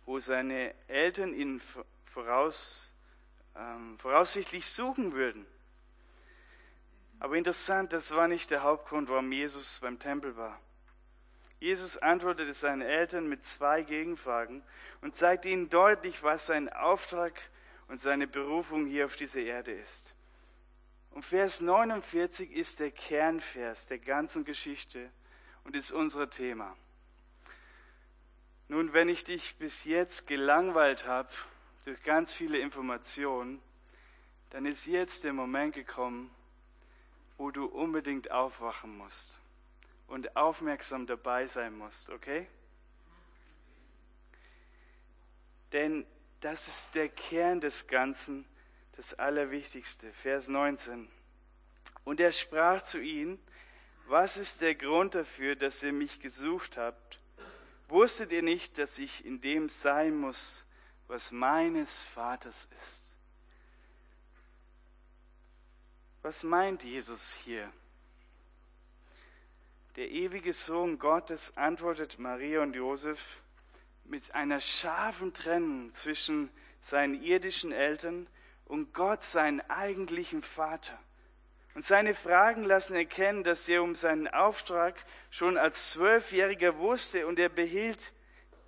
[0.05, 1.61] wo seine Eltern ihn
[2.13, 2.91] voraus,
[3.55, 5.45] ähm, voraussichtlich suchen würden.
[7.19, 10.59] Aber interessant, das war nicht der Hauptgrund, warum Jesus beim Tempel war.
[11.59, 14.61] Jesus antwortete seinen Eltern mit zwei Gegenfragen
[15.01, 17.33] und zeigte ihnen deutlich, was sein Auftrag
[17.87, 20.13] und seine Berufung hier auf dieser Erde ist.
[21.11, 25.09] Und Vers 49 ist der Kernvers der ganzen Geschichte
[25.63, 26.75] und ist unser Thema.
[28.67, 31.29] Nun, wenn ich dich bis jetzt gelangweilt habe
[31.85, 33.61] durch ganz viele Informationen,
[34.49, 36.29] dann ist jetzt der Moment gekommen,
[37.37, 39.39] wo du unbedingt aufwachen musst
[40.07, 42.47] und aufmerksam dabei sein musst, okay?
[45.71, 46.05] Denn
[46.41, 48.45] das ist der Kern des Ganzen,
[48.95, 50.11] das Allerwichtigste.
[50.13, 51.09] Vers 19.
[52.03, 53.39] Und er sprach zu ihnen,
[54.07, 57.19] was ist der Grund dafür, dass ihr mich gesucht habt?
[57.89, 60.63] Wusstet ihr nicht, dass ich in dem sein muss,
[61.07, 63.15] was meines Vaters ist?
[66.21, 67.71] Was meint Jesus hier?
[69.95, 73.19] Der ewige Sohn Gottes antwortet Maria und Josef
[74.09, 76.49] mit einer scharfen Trennung zwischen
[76.81, 78.27] seinen irdischen Eltern
[78.65, 80.97] und Gott, seinen eigentlichen Vater.
[81.75, 84.95] Und seine Fragen lassen erkennen, dass er um seinen Auftrag
[85.29, 88.13] schon als Zwölfjähriger wusste und er behielt,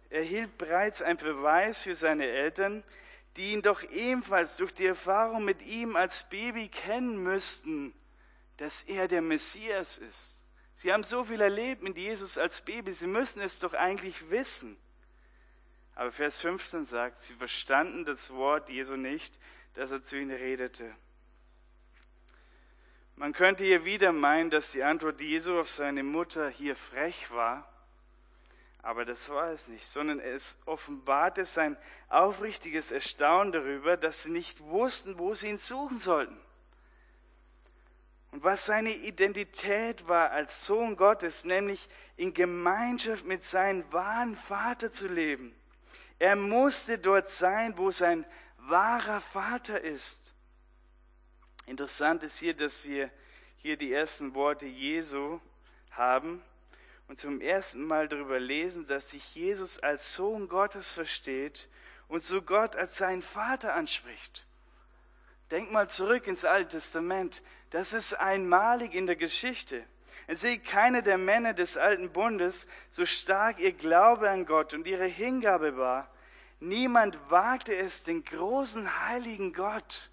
[0.10, 2.84] erhielt bereits einen Beweis für seine Eltern,
[3.36, 7.94] die ihn doch ebenfalls durch die Erfahrung mit ihm als Baby kennen müssten,
[8.58, 10.40] dass er der Messias ist.
[10.76, 14.78] Sie haben so viel erlebt mit Jesus als Baby, sie müssen es doch eigentlich wissen.
[16.00, 19.38] Aber Vers 15 sagt, sie verstanden das Wort Jesu nicht,
[19.74, 20.96] das er zu ihnen redete.
[23.18, 27.68] Man könnte hier wieder meinen, dass die Antwort Jesu auf seine Mutter hier frech war,
[28.82, 31.76] aber das war es nicht, sondern es offenbarte sein
[32.08, 36.40] aufrichtiges Erstaunen darüber, dass sie nicht wussten, wo sie ihn suchen sollten
[38.32, 44.94] und was seine Identität war als Sohn Gottes, nämlich in Gemeinschaft mit seinem wahren Vater
[44.94, 45.59] zu leben.
[46.20, 48.26] Er musste dort sein, wo sein
[48.58, 50.34] wahrer Vater ist.
[51.66, 53.10] Interessant ist hier, dass wir
[53.58, 55.40] hier die ersten Worte Jesu
[55.92, 56.42] haben
[57.08, 61.70] und zum ersten Mal darüber lesen, dass sich Jesus als Sohn Gottes versteht
[62.08, 64.46] und so Gott als seinen Vater anspricht.
[65.52, 67.42] Denk mal zurück ins Alte Testament.
[67.72, 69.84] Das ist einmalig in der Geschichte.
[70.36, 75.06] Sehe keiner der Männer des alten Bundes, so stark ihr Glaube an Gott und ihre
[75.06, 76.10] Hingabe war.
[76.60, 80.12] Niemand wagte es, den großen heiligen Gott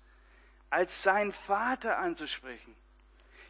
[0.70, 2.74] als sein Vater anzusprechen.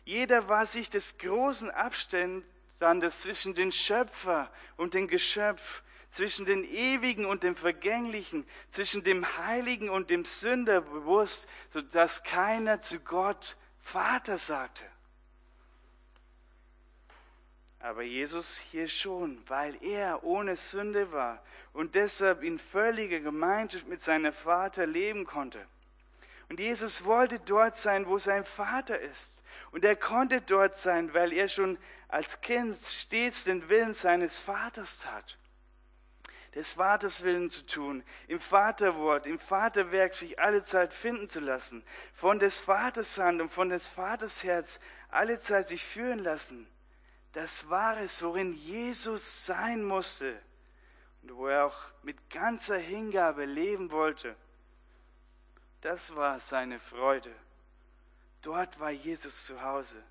[0.04, 7.26] Jeder war sich des großen Abstandes zwischen den Schöpfer und dem Geschöpf zwischen den Ewigen
[7.26, 14.38] und dem Vergänglichen, zwischen dem Heiligen und dem Sünder bewusst, sodass keiner zu Gott Vater
[14.38, 14.84] sagte.
[17.86, 21.40] Aber Jesus hier schon, weil er ohne Sünde war
[21.72, 25.64] und deshalb in völliger Gemeinschaft mit seinem Vater leben konnte.
[26.48, 29.40] Und Jesus wollte dort sein, wo sein Vater ist.
[29.70, 34.98] Und er konnte dort sein, weil er schon als Kind stets den Willen seines Vaters
[34.98, 35.38] tat
[36.56, 41.84] des Vaters Willen zu tun, im Vaterwort, im Vaterwerk sich alle Zeit finden zu lassen,
[42.14, 46.66] von des Vaters Hand und von des Vaters Herz alle Zeit sich führen lassen.
[47.36, 50.40] Das war es, worin Jesus sein musste
[51.20, 54.34] und wo er auch mit ganzer Hingabe leben wollte.
[55.82, 57.30] Das war seine Freude.
[58.40, 60.02] Dort war Jesus zu Hause.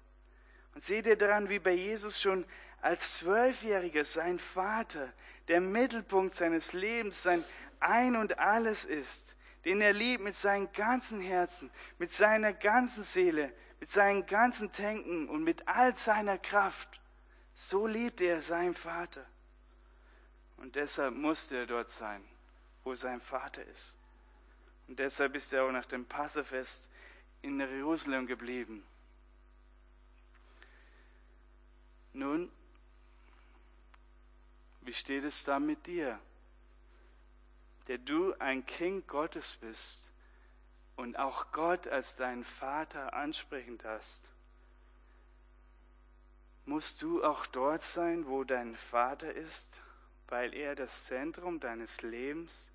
[0.75, 2.45] Und seht ihr daran, wie bei Jesus schon
[2.79, 5.11] als Zwölfjähriger sein Vater
[5.47, 7.43] der Mittelpunkt seines Lebens, sein
[7.79, 9.35] Ein und alles ist,
[9.65, 15.27] den er liebt mit seinem ganzen Herzen, mit seiner ganzen Seele, mit seinen ganzen Denken
[15.27, 17.01] und mit all seiner Kraft.
[17.55, 19.25] So liebt er seinen Vater.
[20.57, 22.23] Und deshalb musste er dort sein,
[22.83, 23.95] wo sein Vater ist.
[24.87, 26.87] Und deshalb ist er auch nach dem Passafest
[27.41, 28.85] in Jerusalem geblieben.
[32.13, 32.51] Nun,
[34.81, 36.19] wie steht es da mit dir,
[37.87, 39.99] der du ein Kind Gottes bist
[40.95, 44.21] und auch Gott als deinen Vater ansprechend hast?
[46.65, 49.81] Musst du auch dort sein, wo dein Vater ist,
[50.27, 52.71] weil er das Zentrum deines Lebens,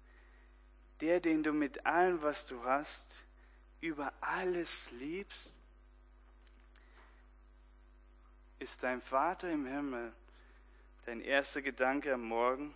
[1.01, 3.25] der, den du mit allem, was du hast,
[3.81, 5.53] über alles liebst?
[8.61, 10.13] Ist dein Vater im Himmel
[11.07, 12.75] dein erster Gedanke am Morgen?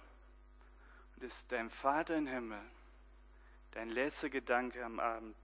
[1.14, 2.62] Und ist dein Vater im Himmel
[3.70, 5.36] dein letzter Gedanke am Abend?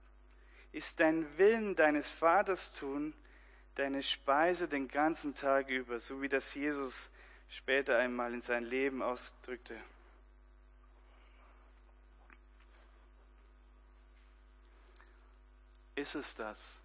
[0.73, 3.13] Ist dein Willen deines Vaters tun
[3.75, 7.09] deine Speise den ganzen Tag über, so wie das Jesus
[7.49, 9.79] später einmal in sein Leben ausdrückte?
[15.95, 16.79] Ist es das?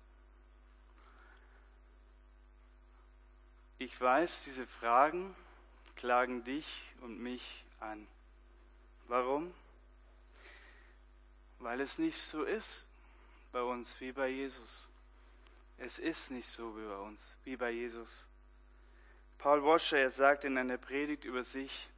[3.79, 5.35] Ich weiß, diese Fragen
[5.97, 6.67] klagen dich
[7.01, 8.07] und mich an.
[9.09, 9.55] Warum?
[11.59, 12.87] Weil es nicht so ist
[13.53, 14.89] bei uns wie bei Jesus.
[15.79, 18.27] Es ist nicht so wie bei uns, wie bei Jesus.
[19.39, 21.89] Paul Washer, er sagt in einer Predigt über sich,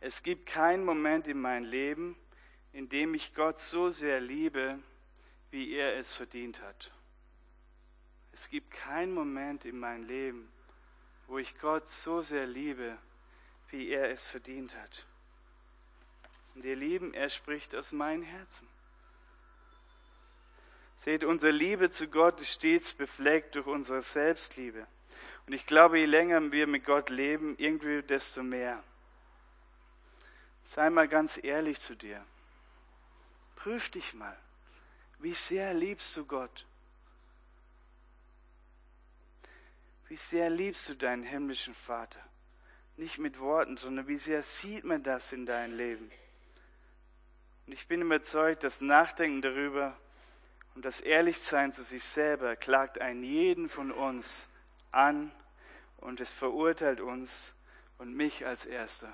[0.00, 2.16] es gibt keinen Moment in meinem Leben,
[2.72, 4.78] in dem ich Gott so sehr liebe,
[5.50, 6.90] wie er es verdient hat.
[8.32, 10.50] Es gibt keinen Moment in meinem Leben,
[11.26, 12.96] wo ich Gott so sehr liebe,
[13.68, 15.06] wie er es verdient hat.
[16.54, 18.66] Und ihr Lieben, er spricht aus meinem Herzen.
[21.00, 24.86] Seht, unsere Liebe zu Gott ist stets befleckt durch unsere Selbstliebe.
[25.46, 28.84] Und ich glaube, je länger wir mit Gott leben, irgendwie desto mehr.
[30.62, 32.22] Sei mal ganz ehrlich zu dir.
[33.56, 34.36] Prüf dich mal.
[35.20, 36.66] Wie sehr liebst du Gott?
[40.08, 42.20] Wie sehr liebst du deinen himmlischen Vater?
[42.98, 46.10] Nicht mit Worten, sondern wie sehr sieht man das in deinem Leben?
[47.66, 49.96] Und ich bin überzeugt, das Nachdenken darüber
[50.74, 54.48] und das Ehrlichsein zu sich selber klagt einen jeden von uns
[54.92, 55.32] an
[55.98, 57.52] und es verurteilt uns
[57.98, 59.12] und mich als Erster.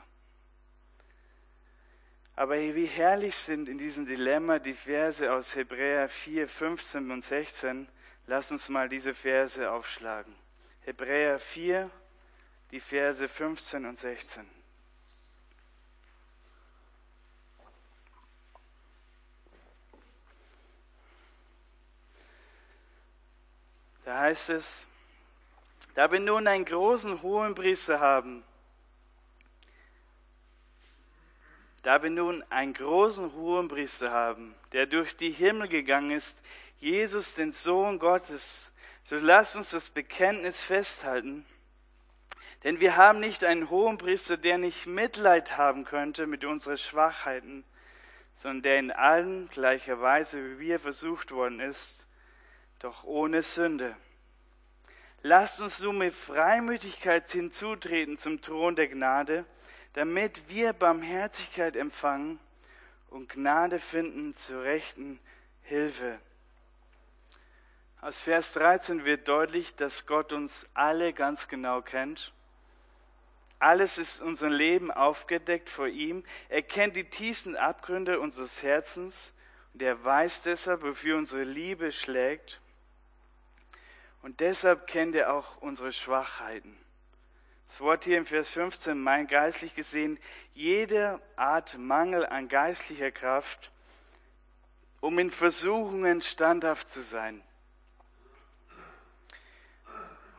[2.36, 7.88] Aber wie herrlich sind in diesem Dilemma die Verse aus Hebräer 4, 15 und 16.
[8.26, 10.34] Lass uns mal diese Verse aufschlagen.
[10.82, 11.90] Hebräer 4,
[12.72, 14.55] die Verse 15 und 16.
[24.06, 24.86] Da heißt es,
[25.96, 28.44] da wir nun einen großen hohen Priester haben,
[31.82, 36.38] da wir nun einen großen hohen Priester haben, der durch die Himmel gegangen ist,
[36.78, 38.70] Jesus, den Sohn Gottes,
[39.06, 41.44] so lasst uns das Bekenntnis festhalten.
[42.62, 47.64] Denn wir haben nicht einen hohen Priester, der nicht Mitleid haben könnte mit unseren Schwachheiten,
[48.36, 52.05] sondern der in allen gleicher Weise wie wir versucht worden ist,
[52.86, 53.96] doch ohne Sünde.
[55.22, 59.44] Lasst uns nun mit Freimütigkeit hinzutreten zum Thron der Gnade,
[59.92, 62.38] damit wir Barmherzigkeit empfangen
[63.10, 65.18] und Gnade finden zur rechten
[65.62, 66.18] Hilfe
[68.06, 72.32] aus Vers 13 wird deutlich, dass Gott uns alle ganz genau kennt.
[73.58, 76.22] Alles ist unser Leben aufgedeckt vor ihm.
[76.48, 79.32] Er kennt die tiefsten Abgründe unseres Herzens
[79.72, 82.60] und er weiß deshalb, wofür unsere Liebe schlägt.
[84.22, 86.76] Und deshalb kennt er auch unsere Schwachheiten.
[87.68, 90.18] Das Wort hier im Vers 15 meint geistlich gesehen
[90.54, 93.70] jede Art Mangel an geistlicher Kraft,
[95.00, 97.42] um in Versuchungen standhaft zu sein.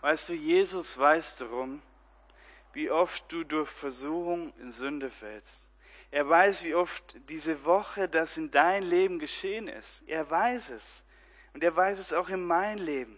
[0.01, 1.81] Weißt du, Jesus weiß darum,
[2.73, 5.69] wie oft du durch Versuchung in Sünde fällst.
[6.11, 10.03] Er weiß, wie oft diese Woche das in dein Leben geschehen ist.
[10.07, 11.03] Er weiß es.
[11.53, 13.17] Und er weiß es auch in mein Leben.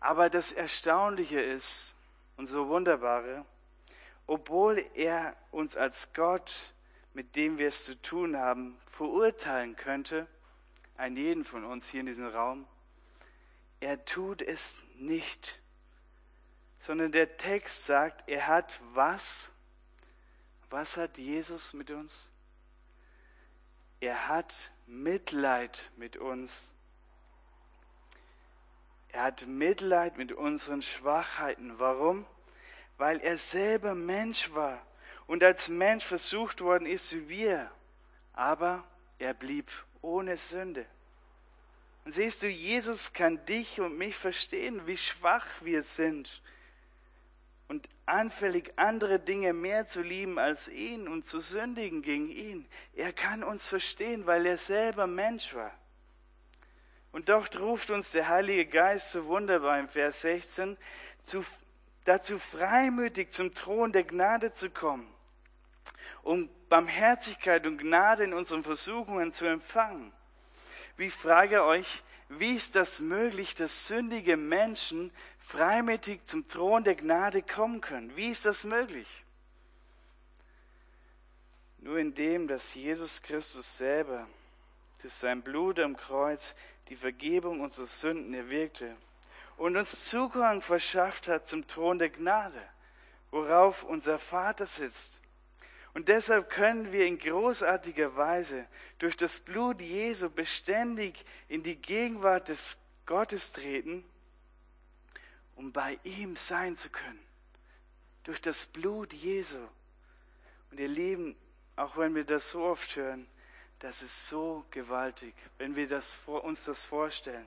[0.00, 1.94] Aber das Erstaunliche ist
[2.36, 3.44] und so Wunderbare,
[4.26, 6.72] obwohl er uns als Gott,
[7.12, 10.26] mit dem wir es zu tun haben, verurteilen könnte,
[10.96, 12.66] einen jeden von uns hier in diesem Raum,
[13.80, 15.58] er tut es nicht.
[16.78, 19.50] Sondern der Text sagt, er hat was?
[20.70, 22.12] Was hat Jesus mit uns?
[24.00, 24.54] Er hat
[24.86, 26.72] Mitleid mit uns.
[29.12, 31.78] Er hat Mitleid mit unseren Schwachheiten.
[31.78, 32.26] Warum?
[32.96, 34.80] Weil er selber Mensch war
[35.26, 37.70] und als Mensch versucht worden ist wie wir.
[38.32, 38.84] Aber
[39.18, 39.70] er blieb
[40.02, 40.86] ohne Sünde.
[42.04, 46.42] Und siehst du, Jesus kann dich und mich verstehen, wie schwach wir sind
[47.68, 52.66] und anfällig andere Dinge mehr zu lieben als ihn und zu sündigen gegen ihn.
[52.94, 55.72] Er kann uns verstehen, weil er selber Mensch war.
[57.12, 60.76] Und doch ruft uns der Heilige Geist so wunderbar im Vers 16
[61.22, 61.44] zu,
[62.04, 65.12] dazu freimütig zum Thron der Gnade zu kommen,
[66.22, 70.12] um Barmherzigkeit und Gnade in unseren Versuchungen zu empfangen.
[70.96, 77.42] Wie frage euch, wie ist das möglich, dass sündige Menschen freimütig zum Thron der Gnade
[77.42, 78.14] kommen können?
[78.14, 79.24] Wie ist das möglich?
[81.78, 84.28] Nur indem, dass Jesus Christus selber
[85.00, 86.54] durch sein Blut am Kreuz
[86.90, 88.96] die Vergebung unserer Sünden erwirkte
[89.56, 92.60] und uns Zugang verschafft hat zum Thron der Gnade,
[93.30, 95.20] worauf unser Vater sitzt.
[95.94, 98.66] Und deshalb können wir in großartiger Weise
[98.98, 102.76] durch das Blut Jesu beständig in die Gegenwart des
[103.06, 104.04] Gottes treten,
[105.56, 107.24] um bei ihm sein zu können.
[108.24, 109.58] Durch das Blut Jesu.
[110.70, 111.36] Und ihr Lieben,
[111.76, 113.26] auch wenn wir das so oft hören,
[113.80, 117.46] das ist so gewaltig, wenn wir das, uns das vorstellen,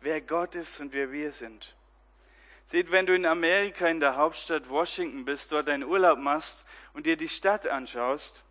[0.00, 1.74] wer Gott ist und wer wir sind.
[2.64, 7.06] Seht, wenn du in Amerika in der Hauptstadt Washington bist, dort einen Urlaub machst und
[7.06, 8.42] dir die Stadt anschaust,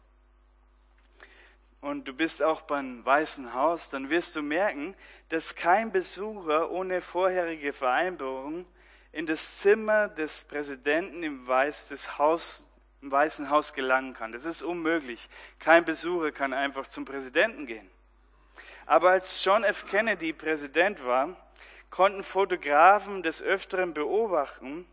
[1.82, 4.96] und du bist auch beim Weißen Haus, dann wirst du merken,
[5.30, 8.66] dass kein Besucher ohne vorherige Vereinbarung
[9.12, 12.65] in das Zimmer des Präsidenten im, Weiß, des Haus,
[13.06, 14.32] im Weißen Haus gelangen kann.
[14.32, 15.30] Das ist unmöglich.
[15.60, 17.88] Kein Besucher kann einfach zum Präsidenten gehen.
[18.88, 19.86] Aber als John F.
[19.86, 21.38] Kennedy Präsident war,
[21.92, 24.88] konnten Fotografen des Öfteren beobachten,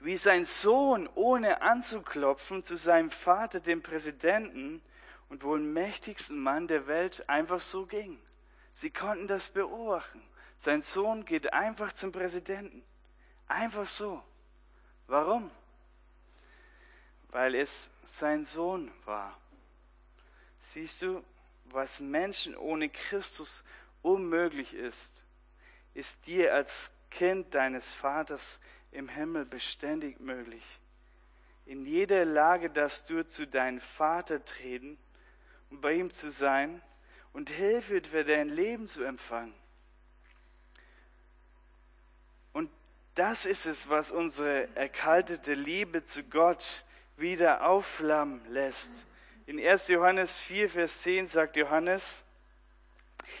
[0.00, 4.82] wie sein Sohn ohne anzuklopfen zu seinem Vater, dem Präsidenten
[5.28, 8.18] und wohl mächtigsten Mann der Welt, einfach so ging.
[8.74, 10.20] Sie konnten das beobachten.
[10.58, 12.82] Sein Sohn geht einfach zum Präsidenten.
[13.46, 14.24] Einfach so.
[15.06, 15.52] Warum?
[17.36, 19.38] Weil es sein Sohn war.
[20.58, 21.22] Siehst du,
[21.66, 23.62] was Menschen ohne Christus
[24.00, 25.22] unmöglich ist,
[25.92, 28.58] ist dir als Kind deines Vaters
[28.90, 30.64] im Himmel beständig möglich.
[31.66, 34.96] In jeder Lage darfst du zu deinem Vater treten,
[35.68, 36.80] um bei ihm zu sein
[37.34, 39.52] und Hilfe für dein Leben zu empfangen.
[42.54, 42.70] Und
[43.14, 46.85] das ist es, was unsere erkaltete Liebe zu Gott
[47.16, 48.92] wieder aufflammen lässt.
[49.46, 49.88] In 1.
[49.88, 52.24] Johannes 4, Vers 10 sagt Johannes,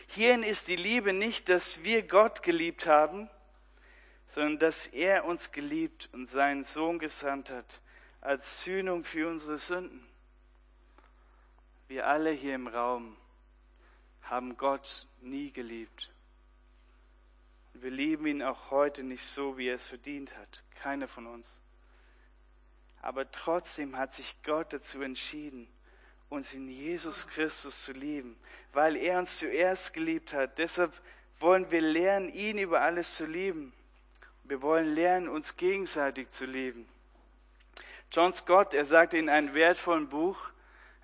[0.08, 3.28] hierin ist die Liebe nicht, dass wir Gott geliebt haben,
[4.28, 7.80] sondern dass er uns geliebt und seinen Sohn gesandt hat
[8.20, 10.06] als Sühnung für unsere Sünden.
[11.88, 13.16] Wir alle hier im Raum
[14.22, 16.10] haben Gott nie geliebt.
[17.74, 20.62] Wir lieben ihn auch heute nicht so, wie er es verdient hat.
[20.82, 21.60] Keiner von uns.
[23.06, 25.68] Aber trotzdem hat sich Gott dazu entschieden,
[26.28, 28.36] uns in Jesus Christus zu lieben,
[28.72, 30.58] weil er uns zuerst geliebt hat.
[30.58, 30.92] Deshalb
[31.38, 33.72] wollen wir lernen, ihn über alles zu lieben.
[34.42, 36.88] Wir wollen lernen, uns gegenseitig zu lieben.
[38.10, 40.50] John Scott, er sagte in einem wertvollen Buch,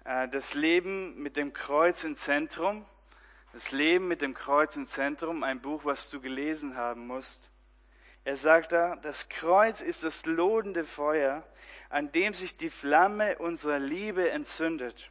[0.05, 2.84] äh, das Leben mit dem Kreuz im Zentrum,
[3.53, 7.48] das Leben mit dem Kreuz im Zentrum, ein Buch, was du gelesen haben musst.
[8.24, 11.44] Er sagt da, das Kreuz ist das lodende Feuer,
[11.88, 15.10] an dem sich die Flamme unserer Liebe entzündet.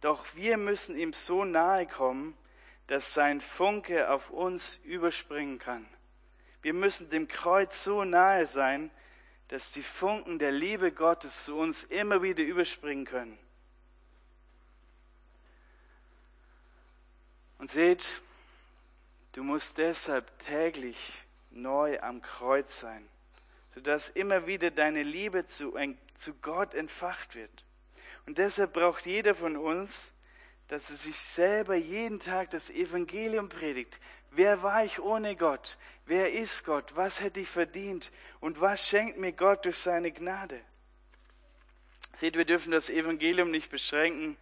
[0.00, 2.36] Doch wir müssen ihm so nahe kommen,
[2.88, 5.86] dass sein Funke auf uns überspringen kann.
[6.62, 8.90] Wir müssen dem Kreuz so nahe sein,
[9.48, 13.38] dass die Funken der Liebe Gottes zu uns immer wieder überspringen können.
[17.58, 18.20] Und seht,
[19.32, 23.08] du musst deshalb täglich neu am Kreuz sein
[23.70, 25.76] sodass immer wieder deine Liebe zu,
[26.16, 27.64] zu Gott entfacht wird.
[28.26, 30.12] Und deshalb braucht jeder von uns,
[30.68, 33.98] dass er sich selber jeden Tag das Evangelium predigt.
[34.30, 35.78] Wer war ich ohne Gott?
[36.06, 36.94] Wer ist Gott?
[36.94, 38.12] Was hätte ich verdient?
[38.40, 40.60] Und was schenkt mir Gott durch seine Gnade?
[42.14, 44.36] Seht, wir dürfen das Evangelium nicht beschränken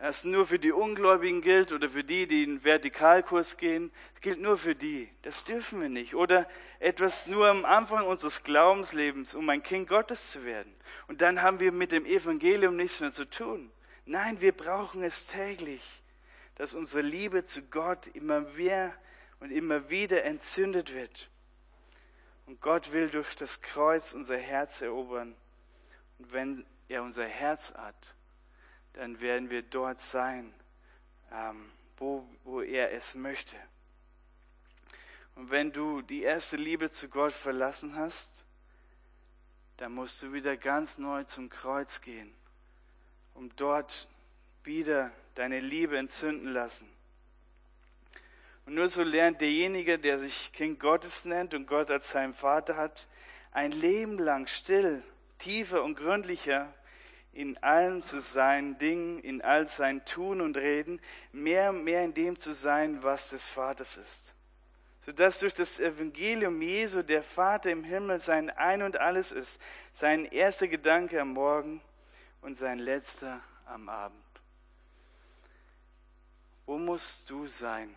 [0.00, 3.92] das nur für die Ungläubigen gilt oder für die, die in Vertikalkurs gehen.
[4.14, 5.10] Es gilt nur für die.
[5.20, 6.14] Das dürfen wir nicht.
[6.14, 6.48] Oder
[6.78, 10.74] etwas nur am Anfang unseres Glaubenslebens, um ein Kind Gottes zu werden.
[11.06, 13.70] Und dann haben wir mit dem Evangelium nichts mehr zu tun.
[14.06, 15.82] Nein, wir brauchen es täglich,
[16.54, 18.94] dass unsere Liebe zu Gott immer mehr
[19.38, 21.28] und immer wieder entzündet wird.
[22.46, 25.36] Und Gott will durch das Kreuz unser Herz erobern.
[26.18, 28.14] Und wenn er unser Herz hat,
[28.94, 30.52] dann werden wir dort sein,
[31.32, 33.56] ähm, wo, wo er es möchte.
[35.36, 38.44] Und wenn du die erste Liebe zu Gott verlassen hast,
[39.76, 42.32] dann musst du wieder ganz neu zum Kreuz gehen,
[43.34, 44.08] um dort
[44.64, 46.88] wieder deine Liebe entzünden lassen.
[48.66, 52.76] Und nur so lernt derjenige, der sich Kind Gottes nennt und Gott als seinen Vater
[52.76, 53.08] hat,
[53.52, 55.02] ein Leben lang still,
[55.38, 56.72] tiefer und gründlicher
[57.32, 61.00] in allem zu sein Dingen, in all sein Tun und Reden,
[61.32, 64.34] mehr und mehr in dem zu sein, was des Vaters ist.
[65.02, 69.60] Sodass durch das Evangelium Jesu der Vater im Himmel sein Ein und Alles ist,
[69.94, 71.80] sein erster Gedanke am Morgen
[72.42, 74.18] und sein letzter am Abend.
[76.66, 77.94] Wo musst du sein?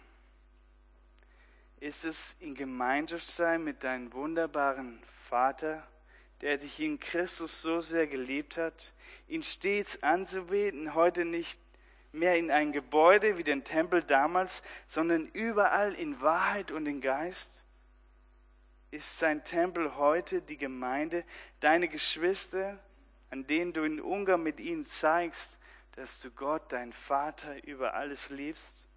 [1.80, 5.86] Ist es in Gemeinschaft sein mit deinem wunderbaren Vater,
[6.42, 8.94] der dich in Christus so sehr geliebt hat,
[9.34, 11.60] ihn stets anzubeten, heute nicht
[12.12, 17.64] mehr in ein Gebäude wie den Tempel damals, sondern überall in Wahrheit und in Geist?
[18.92, 21.24] Ist sein Tempel heute die Gemeinde,
[21.60, 22.80] deine Geschwister,
[23.32, 25.60] an denen du in Ungarn mit ihnen zeigst,
[25.94, 28.88] dass du Gott, dein Vater, über alles liebst?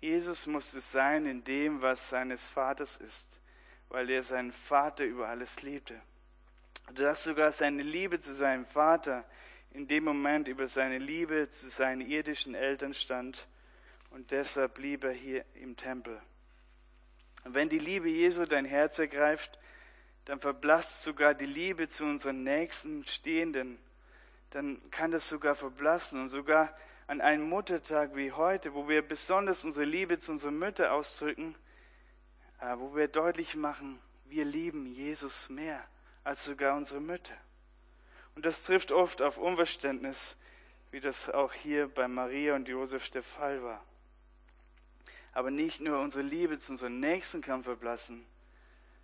[0.00, 3.40] Jesus muss es sein in dem, was seines Vaters ist
[3.88, 6.00] weil er seinen Vater über alles liebte.
[6.94, 9.24] Dass sogar seine Liebe zu seinem Vater
[9.76, 13.46] in dem Moment über seine Liebe zu seinen irdischen Eltern stand
[14.10, 16.20] und deshalb blieb er hier im Tempel.
[17.44, 19.58] Und wenn die Liebe Jesu dein Herz ergreift,
[20.24, 23.78] dann verblasst sogar die Liebe zu unseren nächsten Stehenden.
[24.50, 26.74] Dann kann das sogar verblassen und sogar
[27.06, 31.54] an einem Muttertag wie heute, wo wir besonders unsere Liebe zu unseren Müttern ausdrücken,
[32.60, 35.86] äh, wo wir deutlich machen, wir lieben Jesus mehr
[36.26, 37.36] als sogar unsere Mütter.
[38.34, 40.36] Und das trifft oft auf Unverständnis,
[40.90, 43.80] wie das auch hier bei Maria und Josef der Fall war.
[45.32, 48.26] Aber nicht nur unsere Liebe zu unseren Nächsten kann verblassen,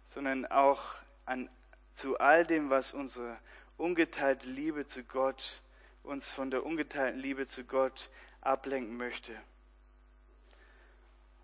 [0.05, 0.83] sondern auch
[1.25, 1.49] an,
[1.93, 3.39] zu all dem, was unsere
[3.77, 5.63] ungeteilte Liebe zu Gott
[6.03, 8.11] uns von der ungeteilten Liebe zu Gott
[8.41, 9.41] ablenken möchte.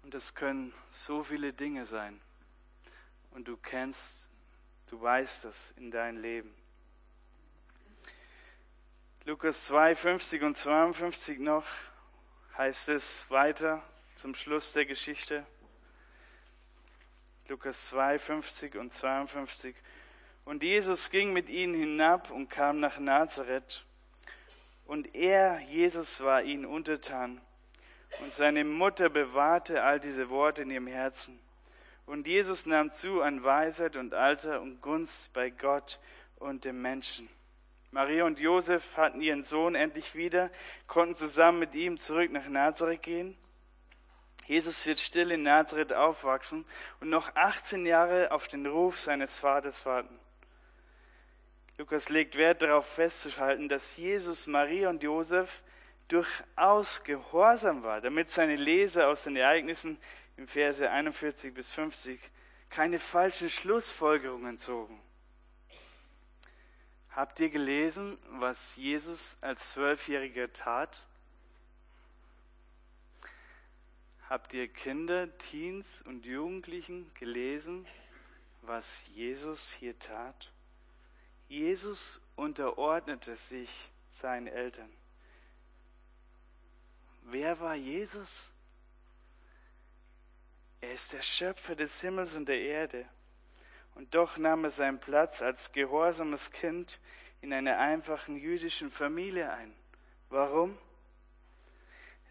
[0.02, 2.20] Und es können so viele Dinge sein.
[3.30, 4.28] Und du kennst,
[4.90, 6.54] du weißt das in deinem Leben.
[9.24, 11.66] Lukas 2, 50 und 52 noch
[12.56, 13.82] heißt es weiter
[14.16, 15.46] zum Schluss der Geschichte.
[17.46, 19.76] Lukas 2, 50 und 52.
[20.44, 23.84] Und Jesus ging mit ihnen hinab und kam nach Nazareth.
[24.86, 27.40] Und er, Jesus, war ihnen untertan.
[28.20, 31.38] Und seine Mutter bewahrte all diese Worte in ihrem Herzen.
[32.08, 36.00] Und Jesus nahm zu an Weisheit und Alter und Gunst bei Gott
[36.36, 37.28] und dem Menschen.
[37.90, 40.50] Maria und Josef hatten ihren Sohn endlich wieder,
[40.86, 43.36] konnten zusammen mit ihm zurück nach Nazareth gehen.
[44.46, 46.64] Jesus wird still in Nazareth aufwachsen
[47.00, 50.18] und noch 18 Jahre auf den Ruf seines Vaters warten.
[51.76, 55.62] Lukas legt Wert darauf festzuhalten, dass Jesus, Maria und Josef
[56.08, 59.98] durchaus gehorsam war, damit seine Leser aus den Ereignissen
[60.38, 62.18] im Verse 41 bis 50
[62.70, 65.00] keine falschen Schlussfolgerungen zogen.
[67.10, 71.04] Habt ihr gelesen, was Jesus als Zwölfjähriger tat?
[74.28, 77.86] Habt ihr Kinder, Teens und Jugendlichen gelesen,
[78.62, 80.52] was Jesus hier tat?
[81.48, 84.92] Jesus unterordnete sich seinen Eltern.
[87.22, 88.52] Wer war Jesus?
[90.80, 93.04] Er ist der Schöpfer des Himmels und der Erde.
[93.94, 97.00] Und doch nahm er seinen Platz als gehorsames Kind
[97.40, 99.74] in einer einfachen jüdischen Familie ein.
[100.30, 100.78] Warum?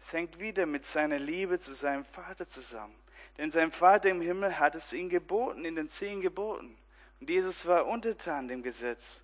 [0.00, 2.94] Es hängt wieder mit seiner Liebe zu seinem Vater zusammen.
[3.36, 6.76] Denn sein Vater im Himmel hat es ihm geboten in den zehn Geboten.
[7.20, 9.22] Und Jesus war untertan dem Gesetz.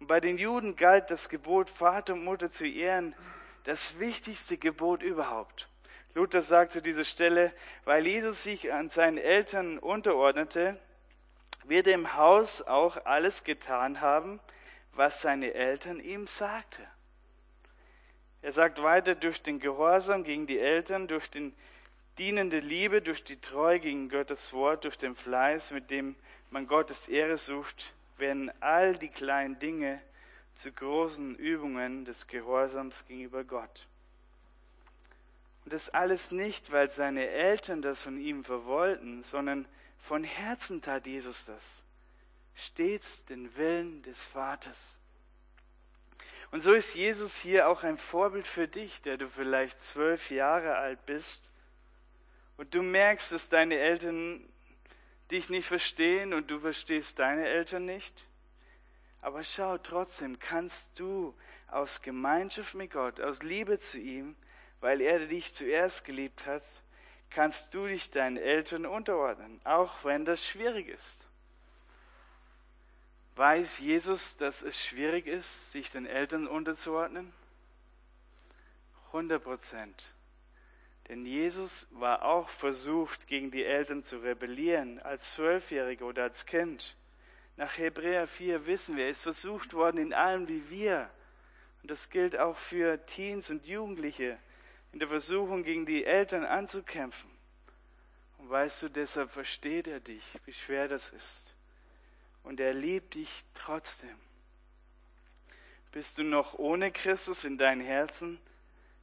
[0.00, 3.14] Und bei den Juden galt das Gebot, Vater und Mutter zu ehren,
[3.64, 5.68] das wichtigste Gebot überhaupt.
[6.16, 7.52] Luther sagt zu dieser Stelle,
[7.84, 10.80] weil Jesus sich an seinen Eltern unterordnete,
[11.64, 14.40] wird er im Haus auch alles getan haben,
[14.94, 16.82] was seine Eltern ihm sagte.
[18.40, 21.52] Er sagt weiter, durch den Gehorsam gegen die Eltern, durch die
[22.16, 26.16] dienende Liebe, durch die Treue gegen Gottes Wort, durch den Fleiß, mit dem
[26.48, 30.00] man Gottes Ehre sucht, werden all die kleinen Dinge
[30.54, 33.86] zu großen Übungen des Gehorsams gegenüber Gott.
[35.66, 39.66] Und das alles nicht, weil seine Eltern das von ihm verwollten, sondern
[39.98, 41.82] von Herzen tat Jesus das.
[42.54, 44.96] Stets den Willen des Vaters.
[46.52, 50.76] Und so ist Jesus hier auch ein Vorbild für dich, der du vielleicht zwölf Jahre
[50.76, 51.42] alt bist
[52.58, 54.48] und du merkst, dass deine Eltern
[55.32, 58.24] dich nicht verstehen und du verstehst deine Eltern nicht.
[59.20, 61.34] Aber schau, trotzdem kannst du
[61.66, 64.36] aus Gemeinschaft mit Gott, aus Liebe zu ihm,
[64.80, 66.64] weil er dich zuerst geliebt hat,
[67.30, 71.26] kannst du dich deinen Eltern unterordnen, auch wenn das schwierig ist.
[73.36, 77.32] Weiß Jesus, dass es schwierig ist, sich den Eltern unterzuordnen?
[79.08, 80.14] 100 Prozent.
[81.08, 86.96] Denn Jesus war auch versucht, gegen die Eltern zu rebellieren, als Zwölfjähriger oder als Kind.
[87.56, 91.08] Nach Hebräer 4 wissen wir, er ist versucht worden in allem wie wir.
[91.82, 94.38] Und das gilt auch für Teens und Jugendliche,
[94.92, 97.30] in der Versuchung gegen die Eltern anzukämpfen.
[98.38, 101.46] Und weißt du, deshalb versteht er dich, wie schwer das ist
[102.46, 104.16] und er liebt dich trotzdem.
[105.90, 108.38] Bist du noch ohne Christus in deinem Herzen,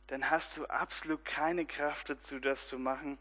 [0.08, 3.18] dann hast du absolut keine Kraft dazu, das zu machen,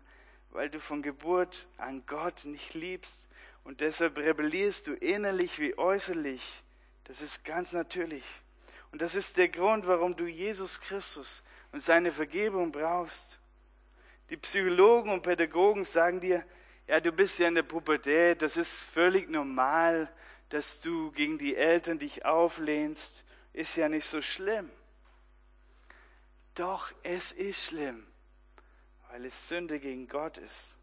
[0.51, 3.29] weil du von Geburt an Gott nicht liebst
[3.65, 6.63] und deshalb rebellierst du innerlich wie äußerlich.
[7.05, 8.25] Das ist ganz natürlich.
[8.93, 11.43] Und das ist der Grund, warum du Jesus Christus
[11.73, 13.41] und seine Vergebung brauchst.
[14.31, 16.45] Die Psychologen und Pädagogen sagen dir,
[16.87, 20.13] ja, du bist ja in der Pubertät, das ist völlig normal,
[20.51, 24.71] dass du gegen die Eltern dich auflehnst, ist ja nicht so schlimm.
[26.55, 28.07] Doch es ist schlimm,
[29.11, 30.77] weil es Sünde gegen Gott ist.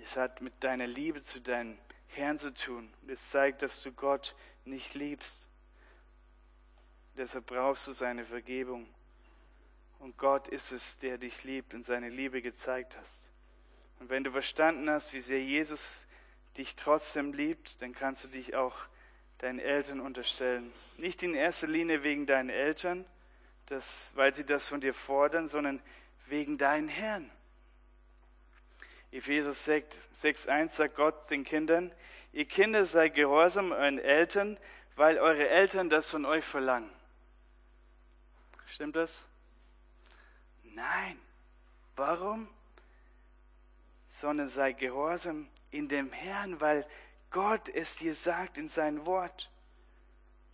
[0.00, 1.76] Es hat mit deiner Liebe zu deinem
[2.06, 2.92] Herrn zu tun.
[3.06, 5.47] Es zeigt, dass du Gott nicht liebst.
[7.18, 8.86] Deshalb brauchst du seine Vergebung.
[9.98, 13.28] Und Gott ist es, der dich liebt und seine Liebe gezeigt hast.
[13.98, 16.06] Und wenn du verstanden hast, wie sehr Jesus
[16.56, 18.76] dich trotzdem liebt, dann kannst du dich auch
[19.38, 20.72] deinen Eltern unterstellen.
[20.96, 23.04] Nicht in erster Linie wegen deinen Eltern,
[23.66, 25.82] das, weil sie das von dir fordern, sondern
[26.26, 27.28] wegen deinen Herrn.
[29.10, 31.90] Epheser 6,1 sagt Gott den Kindern,
[32.32, 34.56] ihr Kinder seid gehorsam euren Eltern,
[34.94, 36.90] weil eure Eltern das von euch verlangen.
[38.72, 39.20] Stimmt das?
[40.62, 41.18] Nein.
[41.96, 42.48] Warum?
[44.08, 46.86] Sondern sei gehorsam in dem Herrn, weil
[47.30, 49.50] Gott es dir sagt in sein Wort.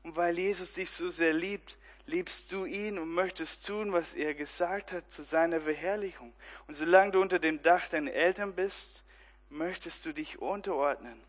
[0.02, 4.34] Und weil Jesus dich so sehr liebt, liebst du ihn und möchtest tun, was er
[4.34, 6.32] gesagt hat zu seiner Verherrlichung.
[6.66, 9.04] Und solange du unter dem Dach deiner Eltern bist,
[9.48, 11.22] möchtest du dich unterordnen.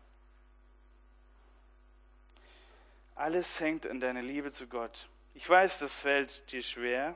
[3.14, 5.08] Alles hängt an deiner Liebe zu Gott.
[5.36, 7.14] Ich weiß, das fällt dir schwer.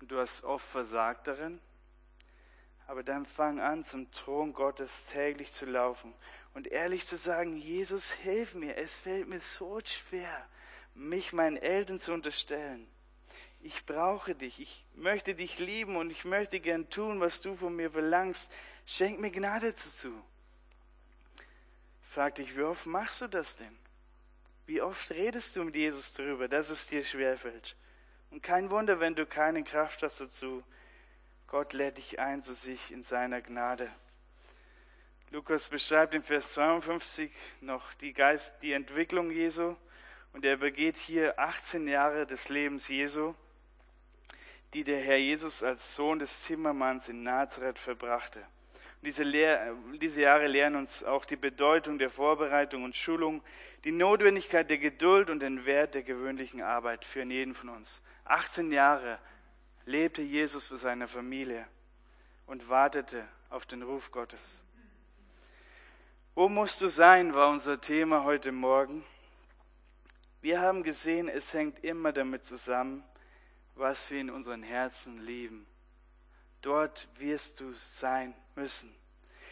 [0.00, 1.60] Du hast oft versagt darin.
[2.86, 6.14] Aber dann fang an, zum Thron Gottes täglich zu laufen
[6.54, 10.48] und ehrlich zu sagen, Jesus, hilf mir, es fällt mir so schwer,
[10.94, 12.88] mich meinen Eltern zu unterstellen.
[13.60, 17.76] Ich brauche dich, ich möchte dich lieben und ich möchte gern tun, was du von
[17.76, 18.50] mir verlangst.
[18.86, 20.10] Schenk mir Gnade dazu.
[22.12, 23.81] Frag dich, wie oft machst du das denn?
[24.66, 27.76] Wie oft redest du mit Jesus darüber, dass es dir schwerfällt?
[28.30, 30.62] Und kein Wunder, wenn du keine Kraft hast dazu.
[31.48, 33.90] Gott lädt dich ein zu sich in seiner Gnade.
[35.30, 39.76] Lukas beschreibt in Vers 52 noch die Geist, die Entwicklung Jesu
[40.32, 43.34] und er begeht hier 18 Jahre des Lebens Jesu,
[44.72, 48.46] die der Herr Jesus als Sohn des Zimmermanns in Nazareth verbrachte.
[49.02, 53.42] Diese, Lehr diese Jahre lehren uns auch die Bedeutung der Vorbereitung und Schulung,
[53.82, 58.00] die Notwendigkeit der Geduld und den Wert der gewöhnlichen Arbeit für jeden von uns.
[58.24, 59.18] 18 Jahre
[59.86, 61.66] lebte Jesus für seine Familie
[62.46, 64.64] und wartete auf den Ruf Gottes.
[66.34, 69.04] Wo musst du sein, war unser Thema heute Morgen.
[70.40, 73.04] Wir haben gesehen, es hängt immer damit zusammen,
[73.74, 75.66] was wir in unseren Herzen lieben.
[76.62, 78.94] Dort wirst du sein müssen.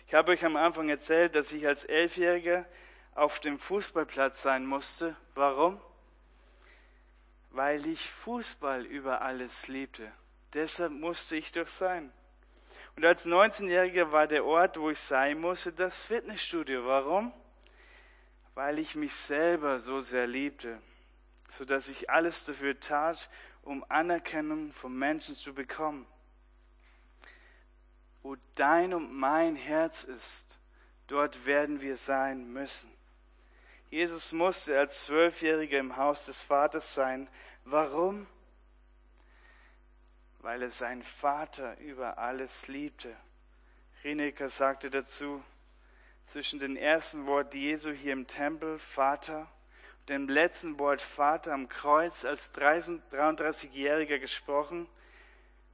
[0.07, 2.67] Ich habe euch am Anfang erzählt, dass ich als Elfjähriger
[3.15, 5.17] auf dem Fußballplatz sein musste.
[5.35, 5.81] Warum?
[7.51, 10.11] Weil ich Fußball über alles liebte.
[10.55, 12.13] Deshalb musste ich doch sein.
[12.97, 16.87] Und als 19-Jähriger war der Ort, wo ich sein musste, das Fitnessstudio.
[16.87, 17.33] Warum?
[18.55, 20.81] Weil ich mich selber so sehr liebte.
[21.59, 23.29] sodass ich alles dafür tat,
[23.63, 26.07] um Anerkennung vom Menschen zu bekommen.
[28.23, 30.59] Wo dein und mein Herz ist,
[31.07, 32.91] dort werden wir sein müssen.
[33.89, 37.29] Jesus musste als Zwölfjähriger im Haus des Vaters sein.
[37.65, 38.27] Warum?
[40.39, 43.17] Weil er seinen Vater über alles liebte.
[44.05, 45.43] Rineker sagte dazu,
[46.27, 49.49] zwischen dem ersten Wort Jesu hier im Tempel, Vater,
[50.01, 54.89] und dem letzten Wort Vater am Kreuz als 33-Jähriger gesprochen,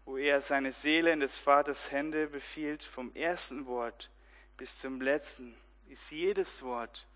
[0.07, 4.11] wo er seine Seele in des Vaters Hände befiehlt, vom ersten Wort
[4.57, 5.55] bis zum letzten,
[5.89, 7.07] ist jedes Wort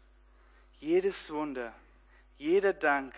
[0.81, 1.75] jedes Wunder,
[2.39, 3.15] jeder Dank,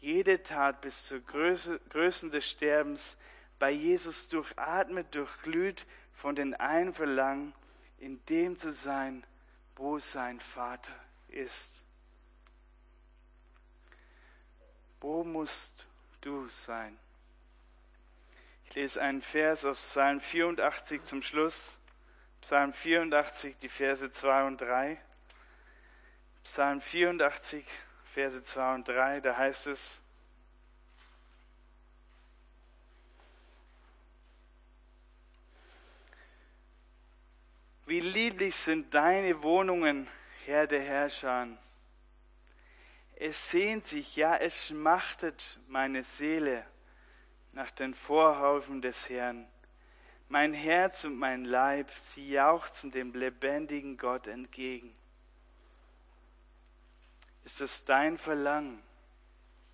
[0.00, 3.16] jede Tat bis zur Größe, Größen des Sterbens
[3.60, 7.54] bei Jesus durchatmet, durchglüht von den einen Verlangen,
[7.98, 9.24] in dem zu sein,
[9.76, 10.92] wo sein Vater
[11.28, 11.84] ist.
[15.00, 15.86] Wo musst
[16.20, 16.98] du sein?
[18.72, 21.78] Ich lese einen Vers aus Psalm 84 zum Schluss.
[22.40, 24.98] Psalm 84, die Verse 2 und 3.
[26.42, 27.66] Psalm 84,
[28.14, 30.00] Verse 2 und 3, da heißt es,
[37.84, 40.08] Wie lieblich sind deine Wohnungen,
[40.46, 41.46] Herr der Herrscher.
[43.16, 46.64] Es sehnt sich, ja, es schmachtet meine Seele
[47.52, 49.46] nach den Vorhaufen des Herrn.
[50.28, 54.94] Mein Herz und mein Leib, sie jauchzen dem lebendigen Gott entgegen.
[57.44, 58.82] Ist es dein Verlangen,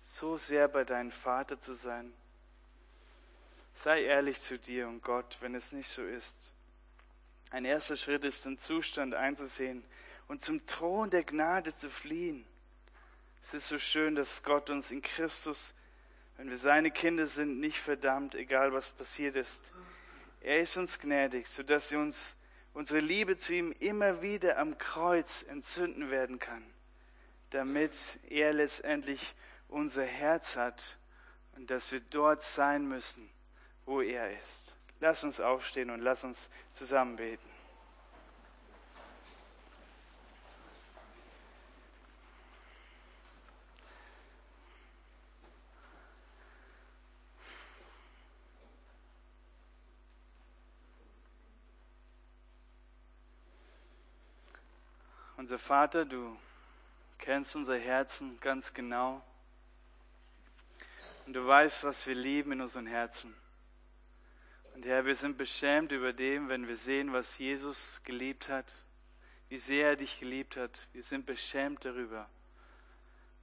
[0.01, 2.11] so sehr bei deinem Vater zu sein?
[3.73, 6.51] Sei ehrlich zu dir und Gott, wenn es nicht so ist.
[7.51, 9.83] Ein erster Schritt ist, den Zustand einzusehen
[10.27, 12.45] und zum Thron der Gnade zu fliehen.
[13.41, 15.73] Es ist so schön, dass Gott uns in Christus,
[16.39, 19.63] wenn wir seine Kinder sind, nicht verdammt, egal was passiert ist.
[20.41, 22.35] Er ist uns gnädig, sodass er uns
[22.73, 26.63] unsere Liebe zu ihm immer wieder am Kreuz entzünden werden kann
[27.49, 29.35] damit er letztendlich
[29.67, 30.97] unser Herz hat
[31.55, 33.29] und dass wir dort sein müssen,
[33.85, 34.75] wo er ist.
[34.99, 37.49] Lass uns aufstehen und lass uns zusammen beten.
[55.49, 56.37] Unser Vater, du
[57.17, 59.19] kennst unser Herzen ganz genau.
[61.25, 63.33] Und du weißt, was wir lieben in unseren Herzen.
[64.75, 68.75] Und Herr, wir sind beschämt über dem, wenn wir sehen, was Jesus geliebt hat,
[69.47, 70.87] wie sehr er dich geliebt hat.
[70.93, 72.29] Wir sind beschämt darüber,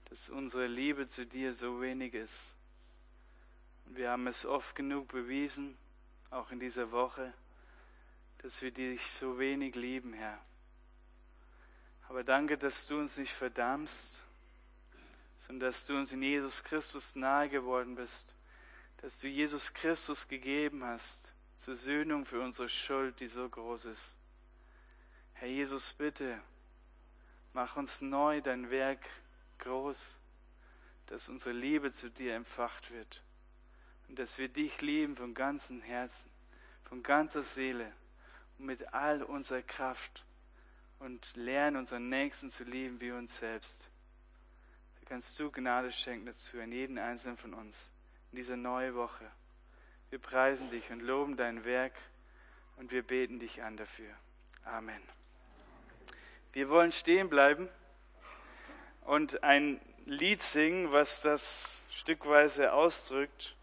[0.04, 2.54] dass unsere Liebe zu dir so wenig ist.
[3.84, 5.76] Und wir haben es oft genug bewiesen,
[6.30, 7.34] auch in dieser Woche,
[8.38, 10.40] dass wir dich so wenig lieben, Herr.
[12.09, 14.22] Aber danke, dass du uns nicht verdammst,
[15.46, 18.34] sondern dass du uns in Jesus Christus nahe geworden bist,
[18.98, 24.16] dass du Jesus Christus gegeben hast zur Söhnung für unsere Schuld, die so groß ist.
[25.34, 26.40] Herr Jesus, bitte,
[27.52, 29.04] mach uns neu dein Werk
[29.59, 30.18] groß,
[31.07, 33.22] dass unsere Liebe zu dir empfacht wird
[34.09, 36.30] und dass wir dich lieben von ganzem Herzen,
[36.84, 37.92] von ganzer Seele
[38.59, 40.26] und mit all unserer Kraft
[40.99, 43.88] und lernen, unseren Nächsten zu lieben wie uns selbst.
[45.01, 47.90] Da kannst du Gnade schenken dazu an jeden einzelnen von uns
[48.32, 49.30] in dieser neuen Woche.
[50.11, 51.94] Wir preisen dich und loben dein Werk
[52.76, 54.14] und wir beten dich an dafür.
[54.64, 55.03] Amen.
[56.53, 57.68] Wir wollen stehen bleiben
[59.03, 63.55] und ein Lied singen, was das stückweise ausdrückt.